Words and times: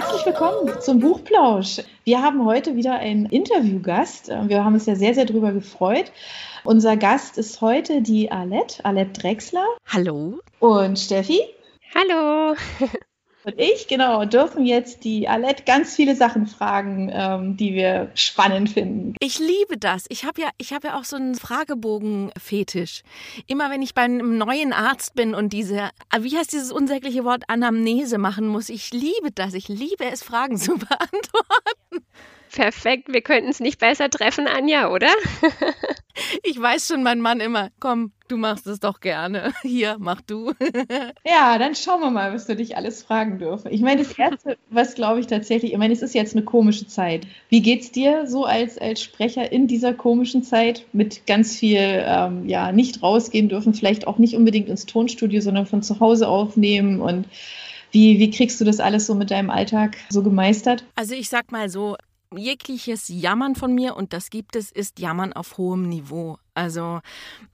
Herzlich 0.00 0.26
willkommen 0.26 0.80
zum 0.80 1.00
Buchplausch. 1.00 1.80
Wir 2.04 2.22
haben 2.22 2.44
heute 2.44 2.76
wieder 2.76 3.00
einen 3.00 3.26
Interviewgast. 3.26 4.28
Wir 4.28 4.64
haben 4.64 4.74
uns 4.74 4.86
ja 4.86 4.94
sehr, 4.94 5.12
sehr 5.12 5.24
darüber 5.24 5.50
gefreut. 5.50 6.12
Unser 6.62 6.96
Gast 6.96 7.36
ist 7.36 7.60
heute 7.60 8.00
die 8.00 8.30
Alette, 8.30 8.84
Alette 8.84 9.20
Drexler. 9.20 9.66
Hallo. 9.88 10.38
Und 10.60 11.00
Steffi. 11.00 11.40
Hallo. 11.96 12.54
Und 13.48 13.58
ich, 13.58 13.88
genau, 13.88 14.26
dürfen 14.26 14.66
jetzt 14.66 15.04
die 15.04 15.26
Alette 15.26 15.62
ganz 15.64 15.96
viele 15.96 16.14
Sachen 16.14 16.46
fragen, 16.46 17.10
ähm, 17.10 17.56
die 17.56 17.72
wir 17.72 18.10
spannend 18.14 18.68
finden. 18.68 19.14
Ich 19.20 19.38
liebe 19.38 19.78
das. 19.78 20.04
Ich 20.10 20.26
habe 20.26 20.42
ja, 20.42 20.50
ich 20.58 20.74
habe 20.74 20.88
ja 20.88 20.98
auch 20.98 21.04
so 21.04 21.16
einen 21.16 21.34
Fragebogen-Fetisch. 21.34 23.04
Immer 23.46 23.70
wenn 23.70 23.80
ich 23.80 23.94
bei 23.94 24.02
einem 24.02 24.36
neuen 24.36 24.74
Arzt 24.74 25.14
bin 25.14 25.34
und 25.34 25.54
diese, 25.54 25.88
wie 26.20 26.36
heißt 26.36 26.52
dieses 26.52 26.70
unsägliche 26.70 27.24
Wort 27.24 27.44
Anamnese 27.48 28.18
machen 28.18 28.48
muss, 28.48 28.68
ich 28.68 28.92
liebe 28.92 29.30
das. 29.34 29.54
Ich 29.54 29.68
liebe 29.68 30.04
es, 30.04 30.22
Fragen 30.22 30.56
zu 30.58 30.76
beantworten. 30.76 32.04
Perfekt, 32.58 33.12
wir 33.12 33.20
könnten 33.20 33.50
es 33.50 33.60
nicht 33.60 33.78
besser 33.78 34.10
treffen, 34.10 34.48
Anja, 34.48 34.90
oder? 34.90 35.06
ich 36.42 36.60
weiß 36.60 36.88
schon, 36.88 37.04
mein 37.04 37.20
Mann 37.20 37.38
immer, 37.38 37.68
komm, 37.78 38.10
du 38.26 38.36
machst 38.36 38.66
es 38.66 38.80
doch 38.80 38.98
gerne. 38.98 39.52
Hier, 39.62 39.94
mach 40.00 40.20
du. 40.22 40.54
ja, 41.24 41.56
dann 41.56 41.76
schauen 41.76 42.00
wir 42.00 42.10
mal, 42.10 42.34
was 42.34 42.48
wir 42.48 42.56
dich 42.56 42.76
alles 42.76 43.04
fragen 43.04 43.38
dürfen. 43.38 43.72
Ich 43.72 43.80
meine, 43.80 44.02
das 44.02 44.18
Erste, 44.18 44.58
was 44.70 44.96
glaube 44.96 45.20
ich 45.20 45.28
tatsächlich, 45.28 45.70
ich 45.70 45.78
meine, 45.78 45.94
es 45.94 46.02
ist 46.02 46.16
jetzt 46.16 46.34
eine 46.34 46.44
komische 46.44 46.88
Zeit. 46.88 47.28
Wie 47.48 47.62
geht's 47.62 47.92
dir 47.92 48.26
so 48.26 48.44
als, 48.44 48.76
als 48.76 49.04
Sprecher 49.04 49.52
in 49.52 49.68
dieser 49.68 49.94
komischen 49.94 50.42
Zeit 50.42 50.84
mit 50.92 51.28
ganz 51.28 51.56
viel, 51.56 51.78
ähm, 51.80 52.48
ja, 52.48 52.72
nicht 52.72 53.04
rausgehen 53.04 53.48
dürfen, 53.48 53.72
vielleicht 53.72 54.08
auch 54.08 54.18
nicht 54.18 54.34
unbedingt 54.34 54.68
ins 54.68 54.84
Tonstudio, 54.84 55.40
sondern 55.42 55.66
von 55.66 55.84
zu 55.84 56.00
Hause 56.00 56.26
aufnehmen 56.26 57.00
und 57.00 57.28
wie, 57.92 58.18
wie 58.18 58.30
kriegst 58.30 58.60
du 58.60 58.64
das 58.64 58.80
alles 58.80 59.06
so 59.06 59.14
mit 59.14 59.30
deinem 59.30 59.48
Alltag 59.48 59.96
so 60.10 60.22
gemeistert? 60.22 60.84
Also 60.94 61.14
ich 61.14 61.28
sag 61.28 61.52
mal 61.52 61.68
so, 61.70 61.96
jegliches 62.36 63.08
Jammern 63.08 63.54
von 63.54 63.74
mir, 63.74 63.96
und 63.96 64.12
das 64.12 64.30
gibt 64.30 64.56
es, 64.56 64.70
ist 64.70 64.98
Jammern 64.98 65.32
auf 65.32 65.58
hohem 65.58 65.88
Niveau. 65.88 66.38
Also 66.58 67.00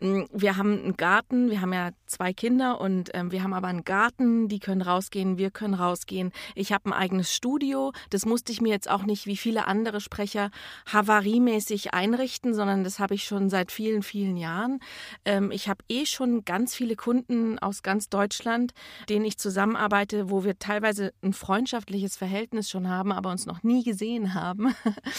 mm, 0.01 0.23
wir 0.33 0.57
haben 0.57 0.83
einen 0.83 0.97
Garten, 0.97 1.51
wir 1.51 1.61
haben 1.61 1.75
ja 1.75 1.91
zwei 2.07 2.33
Kinder 2.33 2.81
und 2.81 3.11
ähm, 3.13 3.31
wir 3.33 3.43
haben 3.43 3.53
aber 3.53 3.69
einen 3.69 3.85
Garten, 3.85 4.49
die 4.49 4.61
können 4.61 4.81
rausgehen, 4.81 5.37
wir 5.37 5.51
können 5.51 5.75
rausgehen. 5.75 6.33
Ich 6.55 6.73
habe 6.73 6.89
ein 6.89 6.95
eigenes 6.95 7.35
Studio, 7.35 7.93
das 8.09 8.25
musste 8.25 8.51
ich 8.51 8.63
mir 8.63 8.71
jetzt 8.71 8.89
auch 8.89 9.03
nicht 9.03 9.27
wie 9.27 9.37
viele 9.37 9.67
andere 9.67 10.01
Sprecher 10.01 10.51
havariemäßig 10.91 11.93
einrichten, 11.93 12.55
sondern 12.55 12.83
das 12.83 12.99
habe 12.99 13.15
ich 13.15 13.25
schon 13.25 13.51
seit 13.51 13.71
vielen, 13.71 14.03
vielen 14.03 14.39
Jahren. 14.39 14.81
Ähm, 15.27 15.51
ich 15.51 15.69
habe 15.69 15.85
eh 15.91 16.07
schon 16.07 16.47
ganz 16.47 16.75
viele 16.75 16.97
Kunden 16.97 17.59
aus 17.59 17.83
ganz 17.83 18.09
Deutschland, 18.09 18.73
denen 19.11 19.27
ich 19.27 19.37
zusammenarbeite, 19.37 20.31
wo 20.31 20.45
wir 20.45 20.59
teilweise 20.59 21.13
ein 21.23 21.35
freundschaftliches 21.35 22.17
Verhältnis 22.17 22.71
schon 22.71 22.89
haben, 22.89 23.13
aber 23.13 23.31
uns 23.31 23.45
noch 23.45 23.63
nie 23.63 23.85
gesehen 23.85 24.33
haben. 24.33 24.75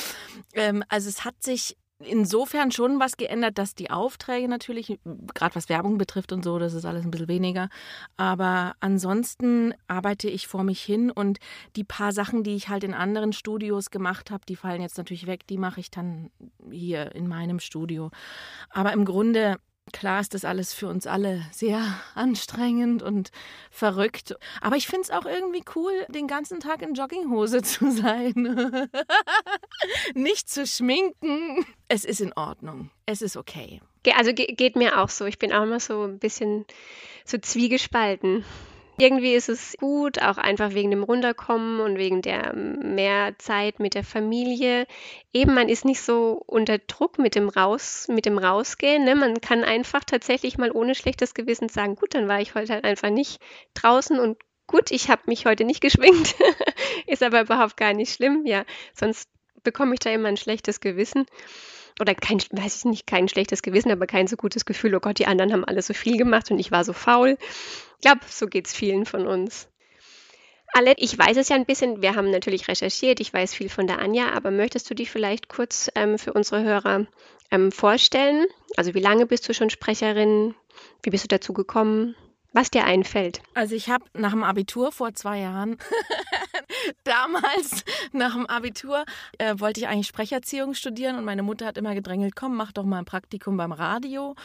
ähm, 0.53 0.83
also 0.89 1.07
es 1.07 1.23
hat 1.23 1.43
sich 1.43 1.77
insofern 1.99 2.71
schon 2.71 2.99
was 2.99 3.17
geändert, 3.17 3.57
dass 3.57 3.75
die 3.75 3.89
Aufträge 3.89 4.47
natürlich, 4.47 4.99
gerade 5.33 5.55
was 5.55 5.69
Werbung 5.69 5.97
betrifft 5.97 6.31
und 6.31 6.43
so, 6.43 6.59
das 6.59 6.73
ist 6.73 6.85
alles 6.85 7.05
ein 7.05 7.11
bisschen 7.11 7.27
weniger. 7.27 7.69
Aber 8.17 8.75
ansonsten 8.79 9.73
arbeite 9.87 10.29
ich 10.29 10.47
vor 10.47 10.63
mich 10.63 10.81
hin 10.81 11.09
und 11.11 11.39
die 11.75 11.83
paar 11.83 12.11
Sachen, 12.11 12.43
die 12.43 12.55
ich 12.55 12.69
halt 12.69 12.83
in 12.83 12.93
anderen 12.93 13.33
Studios 13.33 13.91
gemacht 13.91 14.31
habe, 14.31 14.45
die 14.47 14.55
fallen 14.55 14.81
jetzt 14.81 14.97
natürlich 14.97 15.27
weg, 15.27 15.47
die 15.47 15.57
mache 15.57 15.79
ich 15.79 15.89
dann 15.89 16.31
hier 16.69 17.15
in 17.15 17.27
meinem 17.27 17.59
Studio. 17.59 18.11
Aber 18.69 18.91
im 18.93 19.05
Grunde 19.05 19.57
Klar 19.95 20.19
ist 20.19 20.33
das 20.33 20.43
alles 20.43 20.73
für 20.73 20.89
uns 20.89 21.07
alle 21.07 21.45
sehr 21.53 21.81
anstrengend 22.15 23.01
und 23.01 23.31
verrückt. 23.71 24.35
Aber 24.59 24.75
ich 24.75 24.87
finde 24.87 25.03
es 25.03 25.09
auch 25.09 25.25
irgendwie 25.25 25.63
cool, 25.73 25.93
den 26.09 26.27
ganzen 26.27 26.59
Tag 26.59 26.81
in 26.81 26.95
Jogginghose 26.95 27.61
zu 27.63 27.89
sein. 27.91 28.33
Nicht 30.13 30.49
zu 30.49 30.67
schminken. 30.67 31.65
Es 31.87 32.03
ist 32.03 32.19
in 32.19 32.33
Ordnung. 32.33 32.89
Es 33.05 33.21
ist 33.21 33.37
okay. 33.37 33.79
Also 34.17 34.33
geht 34.33 34.75
mir 34.75 34.99
auch 34.99 35.07
so. 35.07 35.27
Ich 35.27 35.39
bin 35.39 35.53
auch 35.53 35.63
immer 35.63 35.79
so 35.79 36.03
ein 36.03 36.19
bisschen 36.19 36.65
so 37.23 37.37
zwiegespalten. 37.37 38.43
Irgendwie 38.97 39.33
ist 39.33 39.49
es 39.49 39.75
gut, 39.77 40.21
auch 40.21 40.37
einfach 40.37 40.73
wegen 40.73 40.91
dem 40.91 41.03
Runterkommen 41.03 41.81
und 41.81 41.97
wegen 41.97 42.21
der 42.21 42.53
mehr 42.53 43.37
Zeit 43.39 43.79
mit 43.79 43.93
der 43.93 44.05
Familie. 44.05 44.87
Eben, 45.33 45.53
man 45.53 45.67
ist 45.67 45.83
nicht 45.83 46.01
so 46.01 46.41
unter 46.45 46.77
Druck 46.77 47.19
mit 47.19 47.35
dem 47.35 47.49
Raus, 47.49 48.07
mit 48.07 48.25
dem 48.25 48.37
Rausgehen. 48.37 49.03
Ne? 49.03 49.15
Man 49.15 49.41
kann 49.41 49.63
einfach 49.65 50.05
tatsächlich 50.05 50.57
mal 50.57 50.71
ohne 50.71 50.95
schlechtes 50.95 51.33
Gewissen 51.33 51.67
sagen, 51.67 51.95
gut, 51.95 52.13
dann 52.15 52.29
war 52.29 52.39
ich 52.39 52.55
heute 52.55 52.73
halt 52.73 52.85
einfach 52.85 53.09
nicht 53.09 53.41
draußen 53.73 54.17
und 54.17 54.37
gut, 54.67 54.91
ich 54.91 55.09
habe 55.09 55.23
mich 55.25 55.45
heute 55.45 55.65
nicht 55.65 55.81
geschwingt. 55.81 56.35
ist 57.07 57.23
aber 57.23 57.41
überhaupt 57.41 57.75
gar 57.75 57.93
nicht 57.93 58.13
schlimm. 58.13 58.45
Ja, 58.45 58.63
sonst 58.93 59.29
bekomme 59.63 59.93
ich 59.93 59.99
da 59.99 60.11
immer 60.11 60.29
ein 60.29 60.37
schlechtes 60.37 60.79
Gewissen 60.79 61.25
oder 61.99 62.13
kein, 62.13 62.39
weiß 62.39 62.77
ich 62.77 62.85
nicht, 62.85 63.07
kein 63.07 63.27
schlechtes 63.27 63.61
Gewissen, 63.61 63.91
aber 63.91 64.05
kein 64.05 64.27
so 64.27 64.35
gutes 64.35 64.65
Gefühl, 64.65 64.95
oh 64.95 64.99
Gott, 64.99 65.19
die 65.19 65.27
anderen 65.27 65.53
haben 65.53 65.65
alle 65.65 65.81
so 65.81 65.93
viel 65.93 66.17
gemacht 66.17 66.51
und 66.51 66.59
ich 66.59 66.71
war 66.71 66.83
so 66.83 66.93
faul. 66.93 67.37
Ich 68.05 68.11
glaube, 68.11 68.25
so 68.29 68.45
geht 68.45 68.67
es 68.67 68.73
vielen 68.75 69.07
von 69.07 69.25
uns. 69.25 69.67
Alette, 70.73 71.01
ich 71.01 71.17
weiß 71.17 71.37
es 71.37 71.49
ja 71.49 71.55
ein 71.55 71.65
bisschen, 71.65 72.03
wir 72.03 72.13
haben 72.13 72.29
natürlich 72.29 72.67
recherchiert, 72.67 73.19
ich 73.19 73.33
weiß 73.33 73.55
viel 73.55 73.67
von 73.67 73.87
der 73.87 73.97
Anja, 73.97 74.31
aber 74.33 74.51
möchtest 74.51 74.87
du 74.87 74.93
dich 74.93 75.09
vielleicht 75.09 75.49
kurz 75.49 75.89
ähm, 75.95 76.19
für 76.19 76.31
unsere 76.31 76.63
Hörer 76.63 77.07
ähm, 77.49 77.71
vorstellen? 77.71 78.45
Also 78.77 78.93
wie 78.93 78.99
lange 78.99 79.25
bist 79.25 79.49
du 79.49 79.55
schon 79.55 79.71
Sprecherin? 79.71 80.53
Wie 81.01 81.09
bist 81.09 81.23
du 81.23 81.27
dazu 81.29 81.51
gekommen? 81.51 82.15
Was 82.53 82.69
dir 82.69 82.85
einfällt? 82.85 83.41
Also 83.55 83.73
ich 83.73 83.89
habe 83.89 84.05
nach 84.13 84.33
dem 84.33 84.43
Abitur 84.43 84.91
vor 84.91 85.15
zwei 85.15 85.39
Jahren 85.39 85.79
damals 87.05 87.83
nach 88.11 88.35
dem 88.35 88.45
Abitur 88.45 89.03
äh, 89.39 89.55
wollte 89.57 89.79
ich 89.79 89.87
eigentlich 89.87 90.05
Sprecherziehung 90.05 90.75
studieren 90.75 91.17
und 91.17 91.25
meine 91.25 91.41
Mutter 91.41 91.65
hat 91.65 91.79
immer 91.79 91.95
gedrängelt, 91.95 92.35
komm, 92.35 92.55
mach 92.55 92.71
doch 92.71 92.85
mal 92.85 92.99
ein 92.99 93.05
Praktikum 93.05 93.57
beim 93.57 93.71
Radio. 93.71 94.35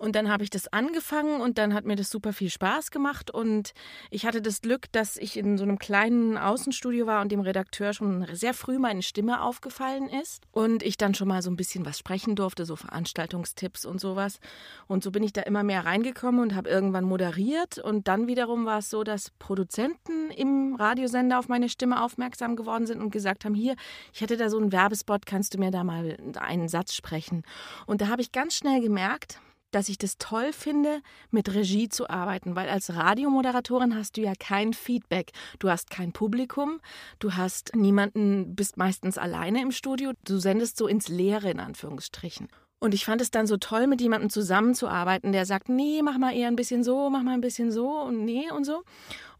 Und 0.00 0.16
dann 0.16 0.30
habe 0.30 0.42
ich 0.42 0.48
das 0.48 0.72
angefangen 0.72 1.42
und 1.42 1.58
dann 1.58 1.74
hat 1.74 1.84
mir 1.84 1.94
das 1.94 2.08
super 2.08 2.32
viel 2.32 2.48
Spaß 2.48 2.90
gemacht. 2.90 3.30
Und 3.30 3.74
ich 4.08 4.24
hatte 4.24 4.40
das 4.40 4.62
Glück, 4.62 4.90
dass 4.92 5.18
ich 5.18 5.36
in 5.36 5.58
so 5.58 5.64
einem 5.64 5.78
kleinen 5.78 6.38
Außenstudio 6.38 7.06
war 7.06 7.20
und 7.20 7.30
dem 7.30 7.40
Redakteur 7.40 7.92
schon 7.92 8.26
sehr 8.32 8.54
früh 8.54 8.78
meine 8.78 9.02
Stimme 9.02 9.42
aufgefallen 9.42 10.08
ist. 10.08 10.42
Und 10.52 10.82
ich 10.82 10.96
dann 10.96 11.14
schon 11.14 11.28
mal 11.28 11.42
so 11.42 11.50
ein 11.50 11.56
bisschen 11.56 11.84
was 11.84 11.98
sprechen 11.98 12.34
durfte, 12.34 12.64
so 12.64 12.76
Veranstaltungstipps 12.76 13.84
und 13.84 14.00
sowas. 14.00 14.40
Und 14.86 15.04
so 15.04 15.10
bin 15.10 15.22
ich 15.22 15.34
da 15.34 15.42
immer 15.42 15.64
mehr 15.64 15.84
reingekommen 15.84 16.40
und 16.40 16.54
habe 16.54 16.70
irgendwann 16.70 17.04
moderiert. 17.04 17.78
Und 17.78 18.08
dann 18.08 18.26
wiederum 18.26 18.64
war 18.64 18.78
es 18.78 18.88
so, 18.88 19.04
dass 19.04 19.28
Produzenten 19.38 20.30
im 20.30 20.76
Radiosender 20.76 21.38
auf 21.38 21.48
meine 21.48 21.68
Stimme 21.68 22.02
aufmerksam 22.02 22.56
geworden 22.56 22.86
sind 22.86 23.02
und 23.02 23.10
gesagt 23.10 23.44
haben, 23.44 23.54
hier, 23.54 23.76
ich 24.14 24.22
hätte 24.22 24.38
da 24.38 24.48
so 24.48 24.56
einen 24.56 24.72
Werbespot, 24.72 25.26
kannst 25.26 25.52
du 25.52 25.58
mir 25.58 25.70
da 25.70 25.84
mal 25.84 26.16
einen 26.38 26.68
Satz 26.68 26.94
sprechen? 26.94 27.42
Und 27.84 28.00
da 28.00 28.08
habe 28.08 28.22
ich 28.22 28.32
ganz 28.32 28.54
schnell 28.54 28.80
gemerkt, 28.80 29.38
dass 29.70 29.88
ich 29.88 29.98
das 29.98 30.18
toll 30.18 30.52
finde, 30.52 31.00
mit 31.30 31.52
Regie 31.54 31.88
zu 31.88 32.08
arbeiten, 32.08 32.56
weil 32.56 32.68
als 32.68 32.94
Radiomoderatorin 32.94 33.94
hast 33.94 34.16
du 34.16 34.22
ja 34.22 34.32
kein 34.38 34.72
Feedback. 34.72 35.32
Du 35.58 35.70
hast 35.70 35.90
kein 35.90 36.12
Publikum, 36.12 36.80
du 37.18 37.34
hast 37.34 37.74
niemanden, 37.74 38.54
bist 38.54 38.76
meistens 38.76 39.18
alleine 39.18 39.62
im 39.62 39.70
Studio, 39.70 40.12
du 40.24 40.38
sendest 40.38 40.76
so 40.76 40.86
ins 40.86 41.08
Leere 41.08 41.50
in 41.50 41.60
Anführungsstrichen. 41.60 42.48
Und 42.80 42.94
ich 42.94 43.04
fand 43.04 43.20
es 43.20 43.30
dann 43.30 43.46
so 43.46 43.58
toll, 43.58 43.86
mit 43.86 44.00
jemandem 44.00 44.30
zusammenzuarbeiten, 44.30 45.32
der 45.32 45.44
sagt, 45.44 45.68
nee, 45.68 46.00
mach 46.02 46.16
mal 46.16 46.34
eher 46.34 46.48
ein 46.48 46.56
bisschen 46.56 46.82
so, 46.82 47.10
mach 47.10 47.22
mal 47.22 47.34
ein 47.34 47.42
bisschen 47.42 47.70
so 47.70 48.00
und 48.00 48.24
nee 48.24 48.50
und 48.50 48.64
so. 48.64 48.82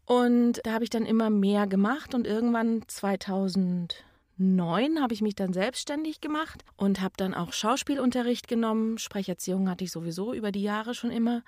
Und 0.05 0.61
da 0.65 0.73
habe 0.73 0.85
ich 0.85 0.91
dann 0.91 1.07
immer 1.07 1.31
mehr 1.31 1.67
gemacht 1.67 2.15
und 2.15 2.27
irgendwann 2.27 2.83
2000 2.87 4.05
neun 4.41 5.03
habe 5.03 5.15
ich 5.15 5.21
mich 5.21 5.35
dann 5.35 5.53
selbstständig 5.53 6.21
gemacht 6.21 6.65
und 6.77 7.01
habe 7.01 7.15
dann 7.17 7.35
auch 7.35 7.53
Schauspielunterricht 7.53 8.49
genommen. 8.49 8.99
Sprecherziehung 8.99 9.69
hatte 9.69 9.85
ich 9.85 9.93
sowieso 9.93 10.33
über 10.33 10.51
die 10.51 10.63
Jahre 10.63 10.95
schon 10.95 11.11
immer 11.11 11.43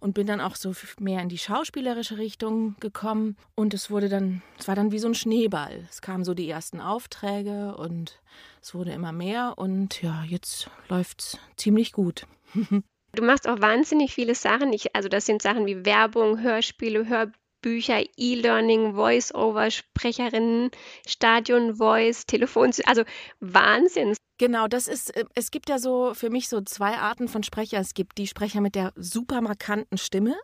und 0.00 0.14
bin 0.14 0.26
dann 0.26 0.40
auch 0.40 0.56
so 0.56 0.72
mehr 0.98 1.22
in 1.22 1.28
die 1.28 1.38
schauspielerische 1.38 2.18
Richtung 2.18 2.74
gekommen. 2.80 3.36
Und 3.54 3.72
es 3.72 3.90
wurde 3.90 4.08
dann, 4.08 4.42
es 4.58 4.66
war 4.66 4.74
dann 4.74 4.90
wie 4.90 4.98
so 4.98 5.08
ein 5.08 5.14
Schneeball. 5.14 5.86
Es 5.88 6.02
kamen 6.02 6.24
so 6.24 6.34
die 6.34 6.50
ersten 6.50 6.80
Aufträge 6.80 7.76
und 7.76 8.20
es 8.60 8.74
wurde 8.74 8.90
immer 8.90 9.12
mehr 9.12 9.54
und 9.56 10.02
ja, 10.02 10.24
jetzt 10.24 10.68
läuft 10.88 11.20
es 11.20 11.38
ziemlich 11.56 11.92
gut. 11.92 12.26
Du 13.14 13.22
machst 13.22 13.46
auch 13.46 13.60
wahnsinnig 13.60 14.14
viele 14.14 14.34
Sachen. 14.34 14.72
Ich, 14.72 14.96
also 14.96 15.10
das 15.10 15.26
sind 15.26 15.42
Sachen 15.42 15.66
wie 15.66 15.84
Werbung, 15.84 16.40
Hörspiele, 16.40 17.06
Hörbücher. 17.06 17.41
Bücher, 17.62 18.02
E-Learning, 18.16 18.94
Voice-Over, 18.94 19.70
Sprecherinnen, 19.70 20.70
Stadion 21.06 21.76
Voice, 21.76 22.26
Telefon, 22.26 22.72
also 22.84 23.04
Wahnsinn. 23.40 24.14
Genau, 24.38 24.66
das 24.66 24.88
ist, 24.88 25.16
äh, 25.16 25.24
es 25.34 25.50
gibt 25.50 25.68
ja 25.68 25.78
so 25.78 26.14
für 26.14 26.28
mich 26.28 26.48
so 26.48 26.60
zwei 26.60 26.96
Arten 26.98 27.28
von 27.28 27.42
Sprecher. 27.42 27.78
Es 27.78 27.94
gibt 27.94 28.18
die 28.18 28.26
Sprecher 28.26 28.60
mit 28.60 28.74
der 28.74 28.92
super 28.96 29.40
markanten 29.40 29.96
Stimme. 29.96 30.34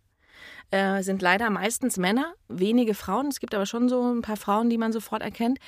Äh, 0.70 1.02
sind 1.02 1.22
leider 1.22 1.50
meistens 1.50 1.96
Männer, 1.96 2.34
wenige 2.48 2.94
Frauen. 2.94 3.28
Es 3.28 3.40
gibt 3.40 3.54
aber 3.54 3.66
schon 3.66 3.88
so 3.88 4.12
ein 4.12 4.22
paar 4.22 4.36
Frauen, 4.36 4.68
die 4.70 4.78
man 4.78 4.92
sofort 4.92 5.22
erkennt. 5.22 5.58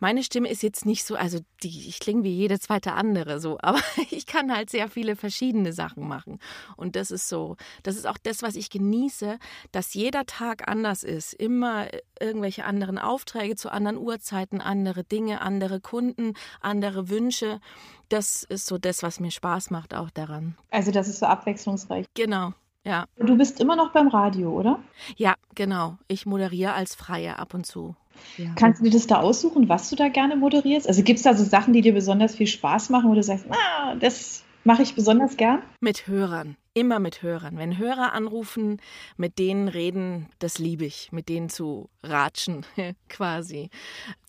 Meine 0.00 0.22
Stimme 0.22 0.48
ist 0.48 0.62
jetzt 0.62 0.86
nicht 0.86 1.04
so, 1.04 1.16
also 1.16 1.40
die, 1.62 1.88
ich 1.88 2.00
klinge 2.00 2.24
wie 2.24 2.34
jede 2.34 2.58
zweite 2.58 2.92
andere 2.92 3.40
so, 3.40 3.58
aber 3.62 3.80
ich 4.10 4.26
kann 4.26 4.54
halt 4.54 4.70
sehr 4.70 4.88
viele 4.88 5.16
verschiedene 5.16 5.72
Sachen 5.72 6.06
machen. 6.06 6.38
Und 6.76 6.96
das 6.96 7.10
ist 7.10 7.28
so, 7.28 7.56
das 7.82 7.96
ist 7.96 8.06
auch 8.06 8.18
das, 8.18 8.42
was 8.42 8.56
ich 8.56 8.70
genieße, 8.70 9.38
dass 9.72 9.94
jeder 9.94 10.26
Tag 10.26 10.68
anders 10.68 11.04
ist. 11.04 11.34
Immer 11.34 11.88
irgendwelche 12.20 12.64
anderen 12.64 12.98
Aufträge 12.98 13.56
zu 13.56 13.70
anderen 13.70 13.98
Uhrzeiten, 13.98 14.60
andere 14.60 15.04
Dinge, 15.04 15.40
andere 15.40 15.80
Kunden, 15.80 16.34
andere 16.60 17.08
Wünsche. 17.08 17.60
Das 18.08 18.42
ist 18.42 18.66
so 18.66 18.78
das, 18.78 19.02
was 19.02 19.20
mir 19.20 19.30
Spaß 19.30 19.70
macht 19.70 19.94
auch 19.94 20.10
daran. 20.10 20.56
Also 20.70 20.90
das 20.90 21.08
ist 21.08 21.20
so 21.20 21.26
abwechslungsreich. 21.26 22.06
Genau. 22.14 22.52
Ja. 22.88 23.04
Du 23.18 23.36
bist 23.36 23.60
immer 23.60 23.76
noch 23.76 23.92
beim 23.92 24.08
Radio, 24.08 24.50
oder? 24.50 24.78
Ja, 25.16 25.34
genau. 25.54 25.98
Ich 26.08 26.24
moderiere 26.24 26.72
als 26.72 26.94
Freie 26.94 27.38
ab 27.38 27.52
und 27.52 27.66
zu. 27.66 27.94
Ja. 28.38 28.46
Kannst 28.56 28.80
du 28.80 28.84
dir 28.84 28.92
das 28.92 29.06
da 29.06 29.20
aussuchen, 29.20 29.68
was 29.68 29.90
du 29.90 29.96
da 29.96 30.08
gerne 30.08 30.36
moderierst? 30.36 30.88
Also 30.88 31.02
gibt 31.02 31.18
es 31.18 31.22
da 31.22 31.34
so 31.34 31.44
Sachen, 31.44 31.74
die 31.74 31.82
dir 31.82 31.92
besonders 31.92 32.34
viel 32.34 32.46
Spaß 32.46 32.88
machen, 32.88 33.10
wo 33.10 33.14
du 33.14 33.22
sagst, 33.22 33.44
ah, 33.50 33.94
das 33.96 34.42
mache 34.64 34.82
ich 34.82 34.94
besonders 34.94 35.36
gern? 35.36 35.60
Mit 35.80 36.06
Hörern, 36.06 36.56
immer 36.72 36.98
mit 36.98 37.20
Hörern. 37.20 37.58
Wenn 37.58 37.76
Hörer 37.76 38.14
anrufen, 38.14 38.80
mit 39.18 39.38
denen 39.38 39.68
reden, 39.68 40.30
das 40.38 40.58
liebe 40.58 40.86
ich, 40.86 41.12
mit 41.12 41.28
denen 41.28 41.50
zu 41.50 41.90
ratschen 42.02 42.64
quasi. 43.10 43.68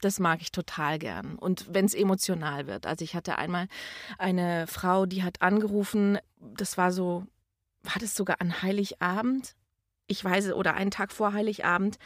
Das 0.02 0.20
mag 0.20 0.42
ich 0.42 0.52
total 0.52 1.00
gern. 1.00 1.38
Und 1.38 1.66
wenn 1.72 1.86
es 1.86 1.94
emotional 1.94 2.68
wird. 2.68 2.86
Also 2.86 3.06
ich 3.06 3.16
hatte 3.16 3.38
einmal 3.38 3.68
eine 4.18 4.68
Frau, 4.68 5.06
die 5.06 5.24
hat 5.24 5.42
angerufen, 5.42 6.18
das 6.42 6.78
war 6.78 6.92
so 6.92 7.24
war 7.84 7.96
das 8.00 8.16
sogar 8.16 8.38
an 8.40 8.62
Heiligabend? 8.62 9.56
Ich 10.08 10.24
weiß, 10.24 10.54
oder 10.54 10.74
einen 10.74 10.92
Tag 10.92 11.12
vor 11.12 11.34
Heiligabend 11.34 11.98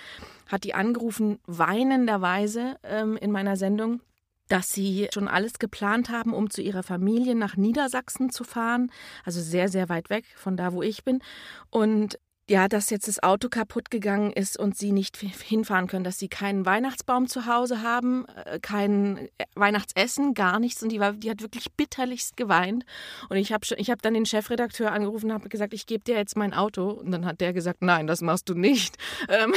hat 0.52 0.66
die 0.66 0.74
angerufen, 0.74 1.40
weinenderweise 1.46 2.78
ähm, 2.84 3.16
in 3.18 3.32
meiner 3.32 3.56
Sendung, 3.56 4.02
dass 4.50 4.74
sie 4.74 5.08
schon 5.14 5.28
alles 5.30 5.58
geplant 5.58 6.10
haben, 6.10 6.34
um 6.34 6.50
zu 6.50 6.62
ihrer 6.62 6.84
Familie 6.84 7.34
nach 7.34 7.56
Niedersachsen 7.56 8.30
zu 8.30 8.44
fahren, 8.44 8.92
also 9.24 9.42
sehr, 9.42 9.70
sehr 9.70 9.88
weit 9.88 10.10
weg 10.10 10.26
von 10.36 10.58
da, 10.58 10.74
wo 10.74 10.84
ich 10.84 11.06
bin. 11.06 11.22
Und 11.70 12.20
ja, 12.50 12.68
dass 12.68 12.90
jetzt 12.90 13.08
das 13.08 13.24
Auto 13.24 13.48
kaputt 13.48 13.90
gegangen 13.90 14.34
ist 14.34 14.60
und 14.60 14.78
sie 14.78 14.92
nicht 14.92 15.18
hinfahren 15.18 15.88
können, 15.88 16.04
dass 16.04 16.20
sie 16.20 16.28
keinen 16.28 16.66
Weihnachtsbaum 16.66 17.28
zu 17.28 17.46
Hause 17.46 17.82
haben, 17.82 18.26
äh, 18.46 18.60
kein 18.60 19.30
äh, 19.38 19.46
Weihnachtsessen, 19.56 20.34
gar 20.34 20.60
nichts. 20.60 20.84
Und 20.84 20.90
die, 20.90 21.00
war, 21.00 21.14
die 21.14 21.30
hat 21.30 21.42
wirklich 21.42 21.72
bitterlichst 21.72 22.36
geweint. 22.36 22.86
Und 23.30 23.38
ich 23.38 23.54
habe 23.54 23.66
hab 23.66 24.02
dann 24.02 24.14
den 24.14 24.26
Chefredakteur 24.26 24.92
angerufen 24.92 25.28
und 25.28 25.34
habe 25.34 25.48
gesagt, 25.48 25.74
ich 25.74 25.86
gebe 25.86 26.04
dir 26.04 26.16
jetzt 26.16 26.36
mein 26.36 26.54
Auto. 26.54 26.90
Und 26.90 27.12
dann 27.12 27.26
hat 27.26 27.40
der 27.40 27.54
gesagt, 27.54 27.82
nein, 27.82 28.08
das 28.08 28.22
machst 28.22 28.50
du 28.50 28.56
nicht. 28.56 28.98
Ähm, 29.30 29.54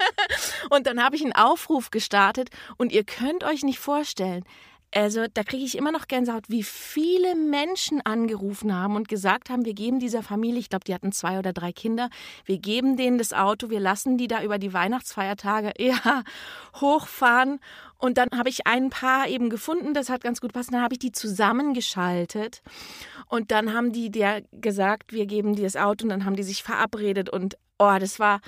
und 0.70 0.86
dann 0.86 1.02
habe 1.02 1.16
ich 1.16 1.22
einen 1.22 1.32
Aufruf 1.32 1.90
gestartet 1.90 2.50
und 2.76 2.92
ihr 2.92 3.04
könnt 3.04 3.42
euch 3.42 3.62
nicht 3.62 3.78
vorstellen, 3.78 4.44
also 4.92 5.26
da 5.32 5.44
kriege 5.44 5.64
ich 5.64 5.78
immer 5.78 5.92
noch 5.92 6.08
Gänsehaut, 6.08 6.44
wie 6.48 6.64
viele 6.64 7.36
Menschen 7.36 8.00
angerufen 8.00 8.74
haben 8.74 8.96
und 8.96 9.08
gesagt 9.08 9.48
haben, 9.48 9.64
wir 9.64 9.74
geben 9.74 10.00
dieser 10.00 10.22
Familie, 10.22 10.58
ich 10.58 10.68
glaube, 10.68 10.84
die 10.84 10.94
hatten 10.94 11.12
zwei 11.12 11.38
oder 11.38 11.52
drei 11.52 11.72
Kinder, 11.72 12.10
wir 12.44 12.58
geben 12.58 12.96
denen 12.96 13.16
das 13.16 13.32
Auto, 13.32 13.70
wir 13.70 13.78
lassen 13.78 14.18
die 14.18 14.26
da 14.26 14.42
über 14.42 14.58
die 14.58 14.72
Weihnachtsfeiertage 14.72 15.72
ja, 15.78 16.24
hochfahren. 16.80 17.60
Und 17.98 18.16
dann 18.18 18.30
habe 18.36 18.48
ich 18.48 18.66
ein 18.66 18.90
Paar 18.90 19.28
eben 19.28 19.50
gefunden, 19.50 19.94
das 19.94 20.08
hat 20.08 20.22
ganz 20.22 20.40
gut 20.40 20.54
passt. 20.54 20.72
Dann 20.72 20.82
habe 20.82 20.94
ich 20.94 20.98
die 20.98 21.12
zusammengeschaltet 21.12 22.62
und 23.28 23.50
dann 23.50 23.74
haben 23.74 23.92
die 23.92 24.10
der 24.10 24.42
gesagt, 24.52 25.12
wir 25.12 25.26
geben 25.26 25.54
dir 25.54 25.64
das 25.64 25.76
Auto 25.76 26.04
und 26.04 26.08
dann 26.08 26.24
haben 26.24 26.36
die 26.36 26.42
sich 26.42 26.62
verabredet 26.62 27.28
und 27.30 27.56
oh, 27.78 27.96
das 28.00 28.18
war 28.18 28.40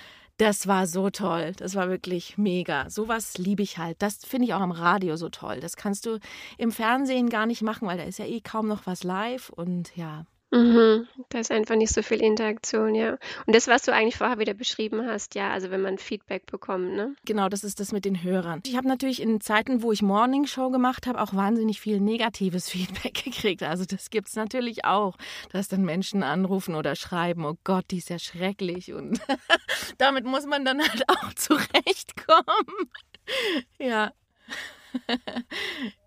das 0.43 0.67
war 0.67 0.89
so 0.89 1.09
toll. 1.11 1.53
Das 1.57 1.77
war 1.77 1.89
wirklich 1.89 2.37
mega. 2.37 2.91
Sowas 2.91 3.39
liebe 3.39 3.63
ich 3.63 3.79
halt. 3.79 4.03
Das 4.03 4.17
finde 4.17 4.47
ich 4.47 4.55
auch 4.55 4.61
am 4.61 4.73
Radio 4.73 5.17
so 5.17 5.29
toll. 5.29 5.61
Das 5.61 5.77
kannst 5.77 6.05
du 6.05 6.19
im 6.59 6.73
Fernsehen 6.73 7.29
gar 7.29 7.47
nicht 7.47 7.63
machen, 7.63 7.87
weil 7.87 7.97
da 7.97 8.03
ist 8.03 8.19
ja 8.19 8.27
eh 8.27 8.41
kaum 8.41 8.67
noch 8.67 8.85
was 8.85 9.05
live 9.05 9.51
und 9.51 9.97
ja. 9.97 10.27
Mhm. 10.53 11.09
Da 11.31 11.39
ist 11.39 11.51
einfach 11.51 11.77
nicht 11.77 11.95
so 11.95 12.03
viel 12.03 12.21
Interaktion, 12.21 12.95
ja. 12.95 13.17
Und 13.47 13.57
das, 13.57 13.69
was 13.69 13.83
du 13.83 13.95
eigentlich 13.95 14.19
vorher 14.19 14.39
wieder 14.39 14.53
beschrieben 14.53 15.07
hast, 15.07 15.35
ja, 15.35 15.51
also 15.51 15.71
wenn 15.71 15.81
man 15.81 15.97
Feedback 15.97 16.45
bekommt, 16.45 16.93
ne? 16.93 17.17
Genau, 17.25 17.49
das 17.49 17.65
ist 17.65 17.81
das 17.81 17.91
mit 17.91 18.05
den 18.05 18.23
Hörern. 18.23 18.61
Ich 18.67 18.77
habe 18.77 18.87
natürlich 18.87 19.23
in 19.23 19.41
Zeiten, 19.41 19.83
wo 19.83 19.93
ich 19.93 20.03
Morning 20.03 20.47
Show 20.47 20.69
gemacht 20.69 21.07
habe, 21.07 21.23
auch 21.23 21.33
wahnsinnig 21.33 21.81
viel 21.81 22.01
negatives 22.01 22.69
Feedback 22.71 23.25
gekriegt. 23.25 23.63
Also 23.63 23.87
das 23.87 24.11
gibt 24.11 24.29
es 24.29 24.37
natürlich 24.37 24.85
auch, 24.85 25.17
dass 25.53 25.69
dann 25.69 25.87
Menschen 25.87 26.23
anrufen 26.23 26.75
oder 26.75 26.97
schreiben, 26.97 27.47
oh 27.47 27.57
Gott, 27.65 27.87
die 27.91 27.99
ist 27.99 28.11
ja 28.11 28.19
schrecklich. 28.19 28.93
Und 28.93 29.21
damit 29.97 30.27
muss 30.27 30.45
man 30.45 30.67
dann 30.67 30.83
halt 30.83 31.09
auch 31.09 31.33
zurechtkommen. 31.35 32.91
ja. 33.79 34.13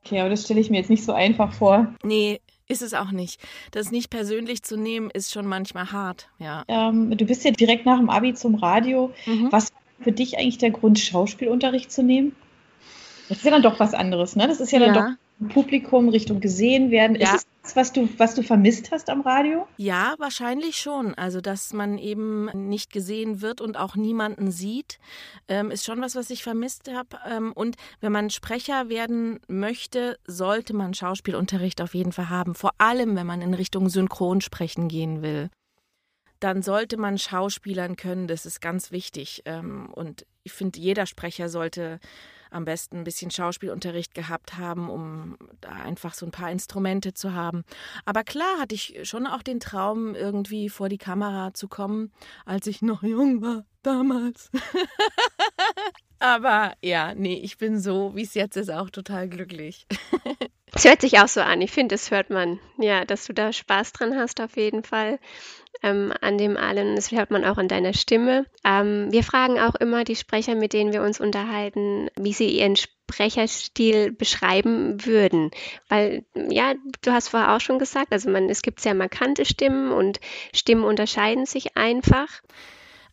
Okay, 0.05 0.19
aber 0.19 0.29
das 0.29 0.43
stelle 0.43 0.59
ich 0.59 0.69
mir 0.69 0.77
jetzt 0.77 0.91
nicht 0.91 1.03
so 1.03 1.13
einfach 1.13 1.51
vor. 1.51 1.95
Nee, 2.03 2.41
ist 2.67 2.81
es 2.81 2.93
auch 2.93 3.11
nicht. 3.11 3.39
Das 3.71 3.91
nicht 3.91 4.09
persönlich 4.09 4.63
zu 4.63 4.77
nehmen, 4.77 5.09
ist 5.11 5.31
schon 5.31 5.45
manchmal 5.45 5.91
hart, 5.91 6.29
ja. 6.39 6.63
Ähm, 6.67 7.15
du 7.15 7.25
bist 7.25 7.43
ja 7.43 7.51
direkt 7.51 7.85
nach 7.85 7.97
dem 7.97 8.09
Abi 8.09 8.33
zum 8.33 8.55
Radio. 8.55 9.13
Mhm. 9.25 9.51
Was 9.51 9.71
war 9.71 9.81
für 10.03 10.11
dich 10.11 10.37
eigentlich 10.37 10.57
der 10.57 10.71
Grund, 10.71 10.99
Schauspielunterricht 10.99 11.91
zu 11.91 12.03
nehmen? 12.03 12.35
Das 13.29 13.39
ist 13.39 13.43
ja 13.43 13.51
dann 13.51 13.63
doch 13.63 13.79
was 13.79 13.93
anderes, 13.93 14.35
ne? 14.35 14.47
Das 14.47 14.59
ist 14.59 14.71
ja 14.71 14.79
dann 14.79 14.95
ja. 14.95 15.01
doch 15.01 15.24
Publikum, 15.49 16.09
Richtung 16.09 16.39
gesehen 16.39 16.91
werden. 16.91 17.17
Ja. 17.17 17.35
Ist 17.35 17.47
es 17.63 17.73
das, 17.73 17.75
was 17.75 17.93
du, 17.93 18.09
was 18.17 18.35
du 18.35 18.43
vermisst 18.43 18.91
hast 18.91 19.09
am 19.09 19.21
Radio? 19.21 19.67
Ja, 19.77 20.15
wahrscheinlich 20.17 20.77
schon. 20.77 21.13
Also, 21.15 21.41
dass 21.41 21.73
man 21.73 21.97
eben 21.97 22.45
nicht 22.69 22.93
gesehen 22.93 23.41
wird 23.41 23.59
und 23.59 23.77
auch 23.77 23.95
niemanden 23.95 24.51
sieht, 24.51 24.99
ähm, 25.47 25.71
ist 25.71 25.83
schon 25.83 26.01
was, 26.01 26.15
was 26.15 26.29
ich 26.29 26.43
vermisst 26.43 26.89
habe. 26.91 27.17
Ähm, 27.29 27.51
und 27.53 27.75
wenn 27.99 28.11
man 28.11 28.29
Sprecher 28.29 28.87
werden 28.89 29.39
möchte, 29.47 30.17
sollte 30.25 30.73
man 30.73 30.93
Schauspielunterricht 30.93 31.81
auf 31.81 31.95
jeden 31.95 32.11
Fall 32.11 32.29
haben. 32.29 32.55
Vor 32.55 32.71
allem, 32.77 33.15
wenn 33.15 33.27
man 33.27 33.41
in 33.41 33.53
Richtung 33.53 33.89
Synchronsprechen 33.89 34.87
gehen 34.87 35.21
will 35.21 35.49
dann 36.45 36.61
sollte 36.61 36.97
man 36.97 37.17
Schauspielern 37.17 37.95
können. 37.95 38.27
Das 38.27 38.45
ist 38.45 38.61
ganz 38.61 38.91
wichtig. 38.91 39.41
Ähm, 39.45 39.89
und 39.91 40.27
ich 40.43 40.53
finde, 40.53 40.79
jeder 40.79 41.07
Sprecher 41.07 41.49
sollte 41.49 41.99
am 42.51 42.65
besten 42.65 42.97
ein 42.97 43.03
bisschen 43.03 43.31
Schauspielunterricht 43.31 44.13
gehabt 44.13 44.55
haben, 44.55 44.91
um 44.91 45.37
da 45.59 45.69
einfach 45.69 46.13
so 46.13 46.23
ein 46.23 46.31
paar 46.31 46.51
Instrumente 46.51 47.15
zu 47.15 47.33
haben. 47.33 47.63
Aber 48.05 48.23
klar 48.23 48.59
hatte 48.59 48.75
ich 48.75 49.09
schon 49.09 49.25
auch 49.25 49.41
den 49.41 49.59
Traum, 49.59 50.13
irgendwie 50.13 50.69
vor 50.69 50.87
die 50.87 50.99
Kamera 50.99 51.55
zu 51.55 51.67
kommen, 51.67 52.11
als 52.45 52.67
ich 52.67 52.83
noch 52.83 53.01
jung 53.01 53.41
war, 53.41 53.65
damals. 53.81 54.51
Aber 56.19 56.73
ja, 56.81 57.13
nee, 57.13 57.39
ich 57.43 57.57
bin 57.57 57.79
so, 57.79 58.15
wie 58.15 58.23
es 58.23 58.33
jetzt 58.33 58.57
ist, 58.57 58.71
auch 58.71 58.89
total 58.89 59.27
glücklich. 59.29 59.85
Es 60.75 60.83
hört 60.83 60.99
sich 60.99 61.19
auch 61.19 61.29
so 61.29 61.39
an. 61.39 61.61
Ich 61.61 61.71
finde, 61.71 61.95
das 61.95 62.11
hört 62.11 62.29
man. 62.29 62.59
Ja, 62.77 63.05
dass 63.05 63.25
du 63.25 63.33
da 63.33 63.53
Spaß 63.53 63.93
dran 63.93 64.17
hast, 64.17 64.41
auf 64.41 64.57
jeden 64.57 64.83
Fall 64.83 65.19
ähm, 65.83 66.11
an 66.19 66.37
dem 66.37 66.57
allen. 66.57 66.97
Das 66.97 67.11
hört 67.11 67.31
man 67.31 67.45
auch 67.45 67.57
an 67.57 67.69
deiner 67.69 67.93
Stimme. 67.93 68.45
Ähm, 68.65 69.07
wir 69.09 69.23
fragen 69.23 69.57
auch 69.57 69.75
immer 69.75 70.03
die 70.03 70.17
Sprecher, 70.17 70.53
mit 70.53 70.73
denen 70.73 70.91
wir 70.91 71.01
uns 71.01 71.21
unterhalten, 71.21 72.09
wie 72.17 72.33
sie 72.33 72.49
ihren 72.49 72.75
Sprecherstil 72.75 74.11
beschreiben 74.11 75.05
würden. 75.05 75.51
Weil, 75.87 76.25
ja, 76.33 76.73
du 77.01 77.11
hast 77.13 77.29
vorher 77.29 77.55
auch 77.55 77.61
schon 77.61 77.79
gesagt, 77.79 78.11
also 78.11 78.29
man, 78.29 78.49
es 78.49 78.61
gibt 78.61 78.81
sehr 78.81 78.95
markante 78.95 79.45
Stimmen 79.45 79.93
und 79.93 80.19
Stimmen 80.53 80.83
unterscheiden 80.83 81.45
sich 81.45 81.77
einfach. 81.77 82.41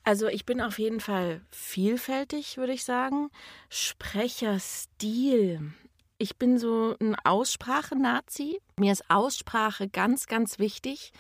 Also 0.05 0.29
ich 0.29 0.45
bin 0.45 0.61
auf 0.61 0.79
jeden 0.79 1.01
Fall 1.01 1.43
vielfältig, 1.51 2.57
würde 2.57 2.73
ich 2.73 2.85
sagen. 2.85 3.31
Sprecherstil. 3.69 5.73
Ich 6.19 6.37
bin 6.37 6.59
so 6.59 6.97
ein 7.01 7.17
Aussprache-Nazi. 7.25 8.61
Mir 8.77 8.93
ist 8.93 9.11
Aussprache 9.11 9.89
ganz, 9.89 10.27
ganz 10.27 10.59
wichtig. 10.59 11.13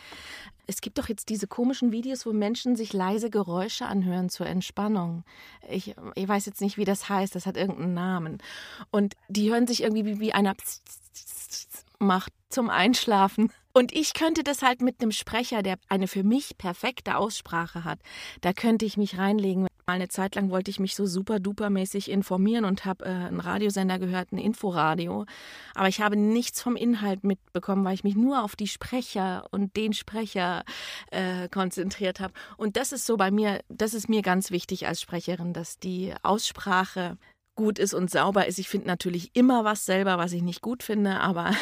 Es 0.66 0.80
gibt 0.80 0.98
doch 0.98 1.08
jetzt 1.08 1.28
diese 1.28 1.48
komischen 1.48 1.90
Videos, 1.90 2.24
wo 2.24 2.32
Menschen 2.32 2.76
sich 2.76 2.92
leise 2.92 3.28
Geräusche 3.28 3.86
anhören 3.86 4.30
zur 4.30 4.46
Entspannung. 4.46 5.24
Ich, 5.68 5.96
ich 6.14 6.28
weiß 6.28 6.46
jetzt 6.46 6.60
nicht, 6.60 6.76
wie 6.76 6.84
das 6.84 7.08
heißt, 7.08 7.34
das 7.34 7.46
hat 7.46 7.56
irgendeinen 7.56 7.94
Namen. 7.94 8.38
Und 8.90 9.14
die 9.28 9.50
hören 9.50 9.66
sich 9.66 9.82
irgendwie 9.82 10.04
wie, 10.04 10.20
wie 10.20 10.34
einer 10.34 10.54
macht 12.02 12.32
zum 12.48 12.70
Einschlafen. 12.70 13.50
Und 13.72 13.92
ich 13.92 14.12
könnte 14.12 14.44
das 14.44 14.62
halt 14.62 14.82
mit 14.82 15.00
einem 15.00 15.12
Sprecher, 15.12 15.62
der 15.62 15.76
eine 15.88 16.06
für 16.06 16.22
mich 16.22 16.58
perfekte 16.58 17.16
Aussprache 17.16 17.84
hat, 17.84 18.00
da 18.42 18.52
könnte 18.52 18.84
ich 18.84 18.98
mich 18.98 19.16
reinlegen. 19.16 19.66
Mal 19.86 19.94
eine 19.94 20.08
Zeit 20.08 20.34
lang 20.36 20.50
wollte 20.50 20.70
ich 20.70 20.78
mich 20.78 20.94
so 20.94 21.06
super 21.06 21.40
duper 21.40 21.70
mäßig 21.70 22.10
informieren 22.10 22.64
und 22.64 22.84
habe 22.84 23.04
äh, 23.04 23.08
einen 23.08 23.40
Radiosender 23.40 23.98
gehört, 23.98 24.30
ein 24.30 24.38
Inforadio. 24.38 25.24
Aber 25.74 25.88
ich 25.88 26.00
habe 26.00 26.16
nichts 26.16 26.62
vom 26.62 26.76
Inhalt 26.76 27.24
mitbekommen, 27.24 27.84
weil 27.84 27.94
ich 27.94 28.04
mich 28.04 28.14
nur 28.14 28.44
auf 28.44 28.54
die 28.54 28.68
Sprecher 28.68 29.46
und 29.50 29.76
den 29.76 29.92
Sprecher 29.92 30.62
äh, 31.10 31.48
konzentriert 31.48 32.20
habe. 32.20 32.34
Und 32.58 32.76
das 32.76 32.92
ist 32.92 33.06
so 33.06 33.16
bei 33.16 33.30
mir, 33.30 33.60
das 33.70 33.94
ist 33.94 34.08
mir 34.08 34.22
ganz 34.22 34.50
wichtig 34.52 34.86
als 34.86 35.00
Sprecherin, 35.00 35.52
dass 35.52 35.78
die 35.78 36.14
Aussprache 36.22 37.16
gut 37.54 37.78
ist 37.78 37.94
und 37.94 38.10
sauber 38.10 38.46
ist. 38.46 38.58
Ich 38.58 38.68
finde 38.68 38.86
natürlich 38.86 39.30
immer 39.34 39.64
was 39.64 39.84
selber, 39.84 40.18
was 40.18 40.32
ich 40.32 40.42
nicht 40.42 40.62
gut 40.62 40.82
finde, 40.82 41.20
aber 41.20 41.52